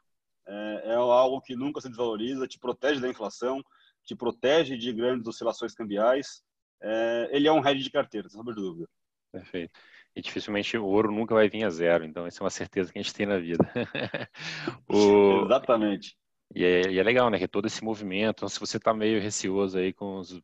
é, 0.48 0.82
é, 0.92 0.96
algo 0.96 1.42
que 1.42 1.56
nunca 1.56 1.82
se 1.82 1.90
desvaloriza, 1.90 2.48
te 2.48 2.60
protege 2.60 3.00
da 3.00 3.10
inflação, 3.10 3.64
te 4.10 4.16
protege 4.16 4.76
de 4.76 4.92
grandes 4.92 5.28
oscilações 5.28 5.74
cambiais. 5.74 6.44
É, 6.82 7.30
ele 7.32 7.48
é 7.48 7.52
um 7.52 7.66
hedge 7.66 7.84
de 7.84 7.92
carteira, 7.92 8.28
sem 8.28 8.44
dúvida. 8.44 8.90
Perfeito. 9.32 9.80
E 10.16 10.22
dificilmente 10.22 10.76
o 10.78 10.86
ouro 10.86 11.12
nunca 11.12 11.36
vai 11.36 11.48
vir 11.48 11.64
a 11.64 11.70
zero, 11.70 12.04
então 12.04 12.26
essa 12.26 12.42
é 12.42 12.44
uma 12.44 12.50
certeza 12.50 12.92
que 12.92 12.98
a 12.98 13.02
gente 13.02 13.14
tem 13.14 13.28
na 13.28 13.38
vida. 13.38 13.64
o... 14.90 15.46
Exatamente. 15.46 16.18
E 16.56 16.64
é, 16.64 16.90
e 16.90 16.98
é, 16.98 17.04
legal, 17.04 17.30
né? 17.30 17.38
Que 17.38 17.48
todo 17.48 17.68
esse 17.68 17.84
movimento, 17.84 18.38
então, 18.38 18.50
se 18.50 18.60
você 18.60 18.78
está 18.78 18.92
meio 18.92 19.22
receoso 19.22 19.78
aí 19.78 19.94
com 19.94 20.18
os, 20.18 20.42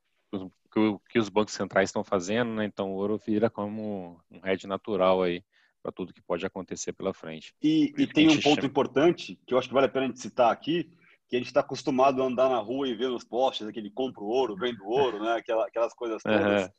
com 0.71 0.89
o 0.89 0.99
que 0.99 1.17
os 1.17 1.29
bancos 1.29 1.55
centrais 1.55 1.89
estão 1.89 2.03
fazendo, 2.03 2.53
né? 2.53 2.65
Então 2.65 2.91
o 2.91 2.95
ouro 2.95 3.17
vira 3.17 3.49
como 3.49 4.21
um 4.29 4.47
hedge 4.47 4.67
natural 4.67 5.23
aí 5.23 5.43
para 5.81 5.91
tudo 5.91 6.13
que 6.13 6.21
pode 6.21 6.45
acontecer 6.45 6.93
pela 6.93 7.13
frente. 7.13 7.55
E, 7.61 7.91
e 7.97 8.05
tem 8.05 8.27
um 8.27 8.39
ponto 8.39 8.55
chama... 8.55 8.67
importante 8.67 9.39
que 9.47 9.53
eu 9.53 9.57
acho 9.57 9.67
que 9.67 9.73
vale 9.73 9.87
a 9.87 9.89
pena 9.89 10.05
a 10.05 10.07
gente 10.09 10.19
citar 10.19 10.51
aqui, 10.51 10.91
que 11.27 11.35
a 11.35 11.39
gente 11.39 11.47
está 11.47 11.61
acostumado 11.61 12.21
a 12.21 12.25
andar 12.25 12.49
na 12.49 12.59
rua 12.59 12.87
e 12.87 12.93
ver 12.93 13.09
nos 13.09 13.23
postes 13.23 13.67
aquele 13.67 13.89
compra 13.89 14.23
ouro, 14.23 14.55
vende 14.55 14.81
ouro, 14.83 15.19
né? 15.23 15.33
Aquela, 15.33 15.65
aquelas 15.65 15.93
coisas 15.93 16.21
todas. 16.21 16.63
Uhum. 16.63 16.69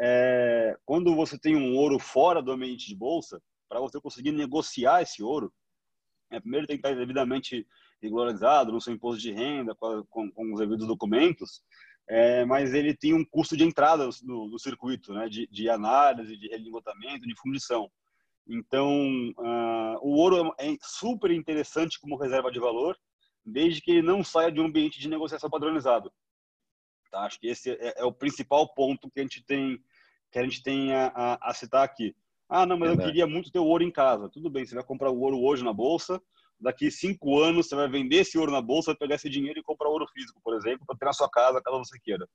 É, 0.00 0.76
quando 0.84 1.14
você 1.14 1.38
tem 1.38 1.54
um 1.54 1.76
ouro 1.76 1.98
fora 1.98 2.42
do 2.42 2.50
ambiente 2.50 2.88
de 2.88 2.96
bolsa, 2.96 3.40
para 3.68 3.80
você 3.80 4.00
conseguir 4.00 4.32
negociar 4.32 5.02
esse 5.02 5.22
ouro, 5.22 5.52
é, 6.30 6.40
primeiro 6.40 6.66
tem 6.66 6.76
que 6.76 6.86
estar 6.86 6.98
devidamente 6.98 7.66
regularizado 8.02 8.72
no 8.72 8.80
seu 8.80 8.92
imposto 8.92 9.20
de 9.20 9.32
renda, 9.32 9.74
com, 9.76 10.04
com, 10.10 10.30
com 10.32 10.52
os 10.52 10.58
devidos 10.58 10.86
documentos, 10.86 11.62
é, 12.08 12.44
mas 12.44 12.74
ele 12.74 12.96
tem 12.96 13.14
um 13.14 13.24
custo 13.24 13.56
de 13.56 13.62
entrada 13.62 14.08
no, 14.24 14.48
no 14.48 14.58
circuito, 14.58 15.14
né? 15.14 15.28
De, 15.28 15.46
de 15.46 15.70
análise, 15.70 16.36
de 16.36 16.48
relingotamento, 16.48 17.26
de 17.26 17.38
fundição. 17.40 17.88
Então, 18.48 18.90
uh, 19.38 19.98
o 20.02 20.16
ouro 20.16 20.52
é 20.58 20.74
super 20.82 21.30
interessante 21.30 22.00
como 22.00 22.16
reserva 22.16 22.50
de 22.50 22.58
valor, 22.58 22.96
desde 23.44 23.80
que 23.80 23.90
ele 23.90 24.02
não 24.02 24.22
saia 24.22 24.50
de 24.50 24.60
um 24.60 24.66
ambiente 24.66 25.00
de 25.00 25.08
negociação 25.08 25.50
padronizado. 25.50 26.12
Tá? 27.10 27.20
Acho 27.20 27.38
que 27.38 27.48
esse 27.48 27.70
é, 27.70 28.00
é, 28.00 28.04
o 28.04 28.12
principal 28.12 28.72
ponto 28.74 29.10
que 29.10 29.20
a 29.20 29.22
gente 29.22 29.44
tem 29.44 29.82
que 30.30 30.38
a 30.38 30.42
gente 30.42 30.62
tem 30.62 30.94
a, 30.94 31.12
a, 31.14 31.50
a 31.50 31.54
citar 31.54 31.84
aqui. 31.84 32.16
Ah, 32.48 32.64
não, 32.64 32.78
mas 32.78 32.90
eu 32.90 32.98
queria 32.98 33.26
muito 33.26 33.50
ter 33.52 33.58
o 33.58 33.66
ouro 33.66 33.84
em 33.84 33.90
casa. 33.90 34.30
Tudo 34.30 34.48
bem, 34.48 34.64
você 34.64 34.74
vai 34.74 34.84
comprar 34.84 35.10
o 35.10 35.20
ouro 35.20 35.42
hoje 35.42 35.62
na 35.62 35.74
bolsa, 35.74 36.20
daqui 36.58 36.90
cinco 36.90 37.38
anos 37.38 37.68
você 37.68 37.74
vai 37.74 37.88
vender 37.88 38.16
esse 38.16 38.38
ouro 38.38 38.50
na 38.50 38.62
bolsa, 38.62 38.94
pegar 38.94 39.16
esse 39.16 39.28
dinheiro 39.28 39.58
e 39.58 39.62
comprar 39.62 39.90
ouro 39.90 40.06
físico, 40.06 40.40
por 40.42 40.54
exemplo, 40.54 40.86
para 40.86 40.96
ter 40.96 41.04
na 41.04 41.12
sua 41.12 41.28
casa, 41.28 41.60
caso 41.62 41.78
você 41.78 41.98
queira. 42.00 42.26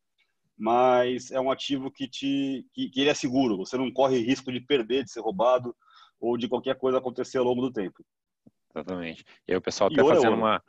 Mas 0.56 1.32
é 1.32 1.40
um 1.40 1.50
ativo 1.50 1.92
que 1.92 2.08
te 2.08 2.66
que, 2.72 2.90
que 2.90 3.02
ele 3.02 3.10
é 3.10 3.14
seguro. 3.16 3.58
Você 3.58 3.78
não 3.78 3.92
corre 3.92 4.20
risco 4.20 4.52
de 4.52 4.60
perder, 4.60 5.04
de 5.04 5.12
ser 5.12 5.22
roubado, 5.22 5.76
ou 6.20 6.38
de 6.38 6.48
qualquer 6.48 6.76
coisa 6.78 7.00
acontecer 7.00 7.38
ao 7.38 7.46
longo 7.46 7.62
do 7.62 7.72
tempo. 7.72 8.04
Exatamente. 8.76 9.24
E 9.48 9.52
aí 9.52 9.58
o 9.58 9.62
pessoal 9.62 9.90
até 9.92 10.04
fazendo 10.04 10.36
uma 10.36 10.62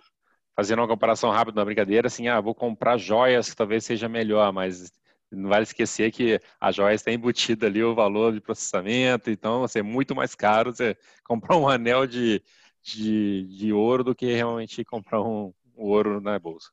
fazendo 0.59 0.81
uma 0.81 0.89
comparação 0.89 1.31
rápida 1.31 1.61
na 1.61 1.65
brincadeira, 1.65 2.09
assim, 2.09 2.27
ah, 2.27 2.41
vou 2.41 2.53
comprar 2.53 2.99
joias 2.99 3.49
que 3.49 3.55
talvez 3.55 3.85
seja 3.85 4.09
melhor, 4.09 4.53
mas 4.53 4.91
não 5.31 5.49
vale 5.49 5.63
esquecer 5.63 6.11
que 6.11 6.41
a 6.61 6.73
joia 6.73 6.97
está 6.97 7.13
embutida 7.13 7.69
ali 7.69 7.81
o 7.81 7.95
valor 7.95 8.33
de 8.33 8.41
processamento, 8.41 9.31
então 9.31 9.63
assim, 9.63 9.79
é 9.79 9.83
muito 9.83 10.17
mais 10.17 10.35
caro 10.35 10.75
você 10.75 10.97
comprar 11.23 11.57
um 11.57 11.69
anel 11.69 12.09
de, 12.09 12.43
de, 12.83 13.47
de 13.57 13.73
ouro 13.73 14.03
do 14.03 14.17
que 14.17 14.35
realmente 14.35 14.85
comprar 14.85 15.23
um, 15.23 15.55
um 15.77 15.85
ouro 15.85 16.21
na 16.21 16.37
bolsa. 16.41 16.71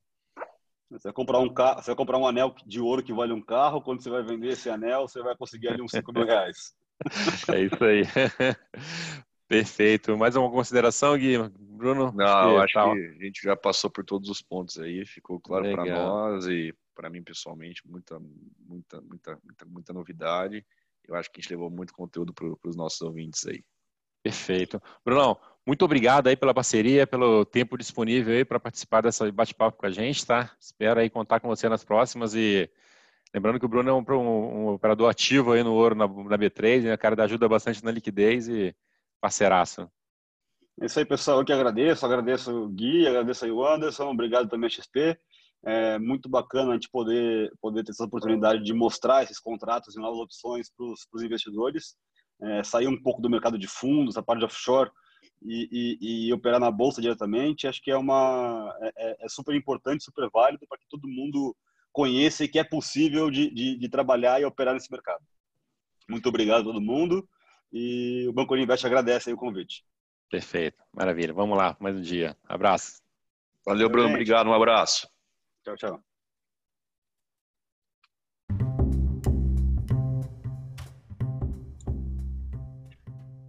Você 0.89 1.09
vai 1.09 1.13
comprar 1.13 1.37
um 1.37 1.53
carro, 1.53 1.83
você 1.83 1.91
vai 1.91 1.95
comprar 1.95 2.17
um 2.17 2.27
anel 2.27 2.55
de 2.65 2.81
ouro 2.81 3.03
que 3.03 3.13
vale 3.13 3.33
um 3.33 3.41
carro, 3.41 3.83
quando 3.83 4.01
você 4.01 4.09
vai 4.09 4.23
vender 4.23 4.53
esse 4.53 4.67
anel, 4.67 5.07
você 5.07 5.21
vai 5.21 5.37
conseguir 5.37 5.67
ali 5.67 5.83
uns 5.83 5.91
5 5.91 6.11
mil 6.11 6.25
reais. 6.25 6.73
É 7.53 7.61
isso 7.61 7.83
aí. 7.83 8.01
Perfeito. 9.55 10.17
Mais 10.17 10.35
uma 10.35 10.51
consideração, 10.51 11.17
Gui? 11.17 11.37
Bruno? 11.57 12.11
Não, 12.13 12.59
acho 12.59 12.73
que 12.73 12.79
a 12.79 13.23
gente 13.23 13.41
já 13.41 13.55
passou 13.55 13.89
por 13.89 14.03
todos 14.03 14.29
os 14.29 14.41
pontos 14.41 14.77
aí, 14.77 15.05
ficou 15.05 15.39
claro 15.39 15.71
para 15.71 15.85
nós 15.85 16.45
e 16.45 16.75
para 16.93 17.09
mim 17.09 17.23
pessoalmente, 17.23 17.81
muita, 17.87 18.19
muita, 18.19 18.99
muita, 19.01 19.39
muita, 19.41 19.65
muita 19.65 19.93
novidade. 19.93 20.65
Eu 21.07 21.15
acho 21.15 21.31
que 21.31 21.39
a 21.39 21.41
gente 21.41 21.51
levou 21.51 21.69
muito 21.69 21.93
conteúdo 21.93 22.33
para 22.33 22.69
os 22.69 22.75
nossos 22.75 23.01
ouvintes 23.01 23.47
aí. 23.47 23.63
Perfeito. 24.21 24.81
Brunão, 25.05 25.37
muito 25.65 25.85
obrigado 25.85 26.27
aí 26.27 26.35
pela 26.35 26.53
parceria, 26.53 27.07
pelo 27.07 27.45
tempo 27.45 27.77
disponível 27.77 28.33
aí 28.33 28.43
para 28.43 28.59
participar 28.59 29.01
dessa 29.01 29.31
bate-papo 29.31 29.77
com 29.77 29.85
a 29.85 29.91
gente, 29.91 30.25
tá? 30.25 30.51
Espero 30.59 30.99
aí 30.99 31.09
contar 31.09 31.39
com 31.39 31.47
você 31.47 31.69
nas 31.69 31.83
próximas 31.83 32.35
e 32.35 32.69
lembrando 33.33 33.57
que 33.57 33.65
o 33.65 33.69
Bruno 33.69 33.89
é 33.89 33.93
um, 33.93 34.03
um, 34.05 34.65
um 34.65 34.67
operador 34.73 35.09
ativo 35.09 35.53
aí 35.53 35.63
no 35.63 35.73
ouro 35.73 35.95
na, 35.95 36.07
na 36.07 36.37
B3, 36.37 36.83
né? 36.83 36.93
O 36.93 36.97
cara 36.97 37.23
ajuda 37.23 37.47
bastante 37.47 37.85
na 37.85 37.91
liquidez 37.91 38.49
e 38.49 38.75
parceiraço. 39.19 39.89
É 40.81 40.85
isso 40.85 40.99
aí, 40.99 41.05
pessoal. 41.05 41.39
Eu 41.39 41.45
que 41.45 41.53
agradeço. 41.53 42.05
Agradeço 42.05 42.51
o 42.51 42.69
Gui, 42.69 43.07
agradeço 43.07 43.45
aí 43.45 43.51
o 43.51 43.65
Anderson. 43.65 44.09
Obrigado 44.09 44.49
também 44.49 44.67
a 44.67 44.69
XP. 44.69 45.17
É 45.65 45.97
muito 45.97 46.29
bacana 46.29 46.71
a 46.71 46.73
gente 46.73 46.89
poder, 46.89 47.51
poder 47.59 47.83
ter 47.83 47.91
essa 47.91 48.03
oportunidade 48.03 48.63
de 48.63 48.73
mostrar 48.73 49.23
esses 49.23 49.39
contratos 49.39 49.95
e 49.95 49.99
novas 49.99 50.19
opções 50.19 50.69
para 50.69 50.85
os 50.85 51.23
investidores. 51.23 51.95
É, 52.41 52.63
sair 52.63 52.87
um 52.87 53.01
pouco 53.01 53.21
do 53.21 53.29
mercado 53.29 53.57
de 53.57 53.67
fundos, 53.67 54.17
a 54.17 54.21
parte 54.21 54.39
de 54.39 54.45
offshore 54.45 54.91
e, 55.41 55.97
e, 56.01 56.27
e 56.27 56.33
operar 56.33 56.59
na 56.59 56.69
bolsa 56.69 57.01
diretamente. 57.01 57.67
Acho 57.67 57.81
que 57.81 57.89
é, 57.89 57.97
uma, 57.97 58.75
é, 58.81 58.91
é, 58.97 59.25
é 59.25 59.29
super 59.29 59.55
importante, 59.55 60.03
super 60.03 60.29
válido 60.29 60.65
para 60.67 60.77
que 60.77 60.87
todo 60.89 61.07
mundo 61.07 61.55
conheça 61.91 62.43
e 62.43 62.47
que 62.47 62.59
é 62.59 62.63
possível 62.63 63.31
de, 63.31 63.49
de, 63.49 63.77
de 63.77 63.89
trabalhar 63.89 64.41
e 64.41 64.45
operar 64.45 64.73
nesse 64.73 64.91
mercado. 64.91 65.23
Muito 66.09 66.27
obrigado 66.27 66.61
a 66.61 66.63
todo 66.65 66.81
mundo. 66.81 67.27
E 67.77 68.25
o 68.29 68.31
Banco 68.31 68.55
Invest 68.55 68.87
agradece 68.87 69.33
o 69.33 69.35
convite. 69.35 69.83
Perfeito, 70.31 70.81
maravilha. 70.93 71.33
Vamos 71.33 71.57
lá, 71.57 71.75
mais 71.77 71.97
um 71.97 72.01
dia. 72.01 72.33
Abraço. 72.47 73.01
Valeu, 73.65 73.89
Bruno. 73.89 74.11
Obrigado, 74.11 74.49
um 74.49 74.53
abraço. 74.53 75.09
Tchau, 75.61 75.75
tchau. 75.75 75.99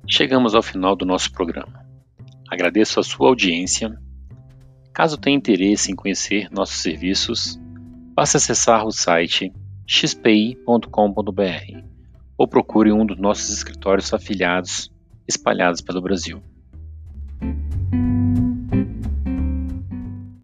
Chegamos 0.09 0.57
ao 0.57 0.62
final 0.62 0.97
do 0.97 1.07
nosso 1.07 1.31
programa. 1.31 1.87
Agradeço 2.51 2.99
a 2.99 3.05
sua 3.05 3.29
audiência. 3.29 3.97
Caso 4.93 5.18
tenha 5.18 5.37
interesse 5.37 5.93
em 5.93 5.95
conhecer 5.95 6.51
nossos 6.51 6.83
serviços, 6.83 7.61
basta 8.12 8.39
acessar 8.39 8.85
o 8.85 8.91
site 8.91 9.53
xpi.com.br 9.87 11.95
ou 12.37 12.47
procure 12.47 12.93
um 12.93 13.05
dos 13.05 13.18
nossos 13.18 13.51
escritórios 13.51 14.12
afiliados 14.12 14.91
espalhados 15.26 15.80
pelo 15.80 16.03
Brasil. 16.03 16.43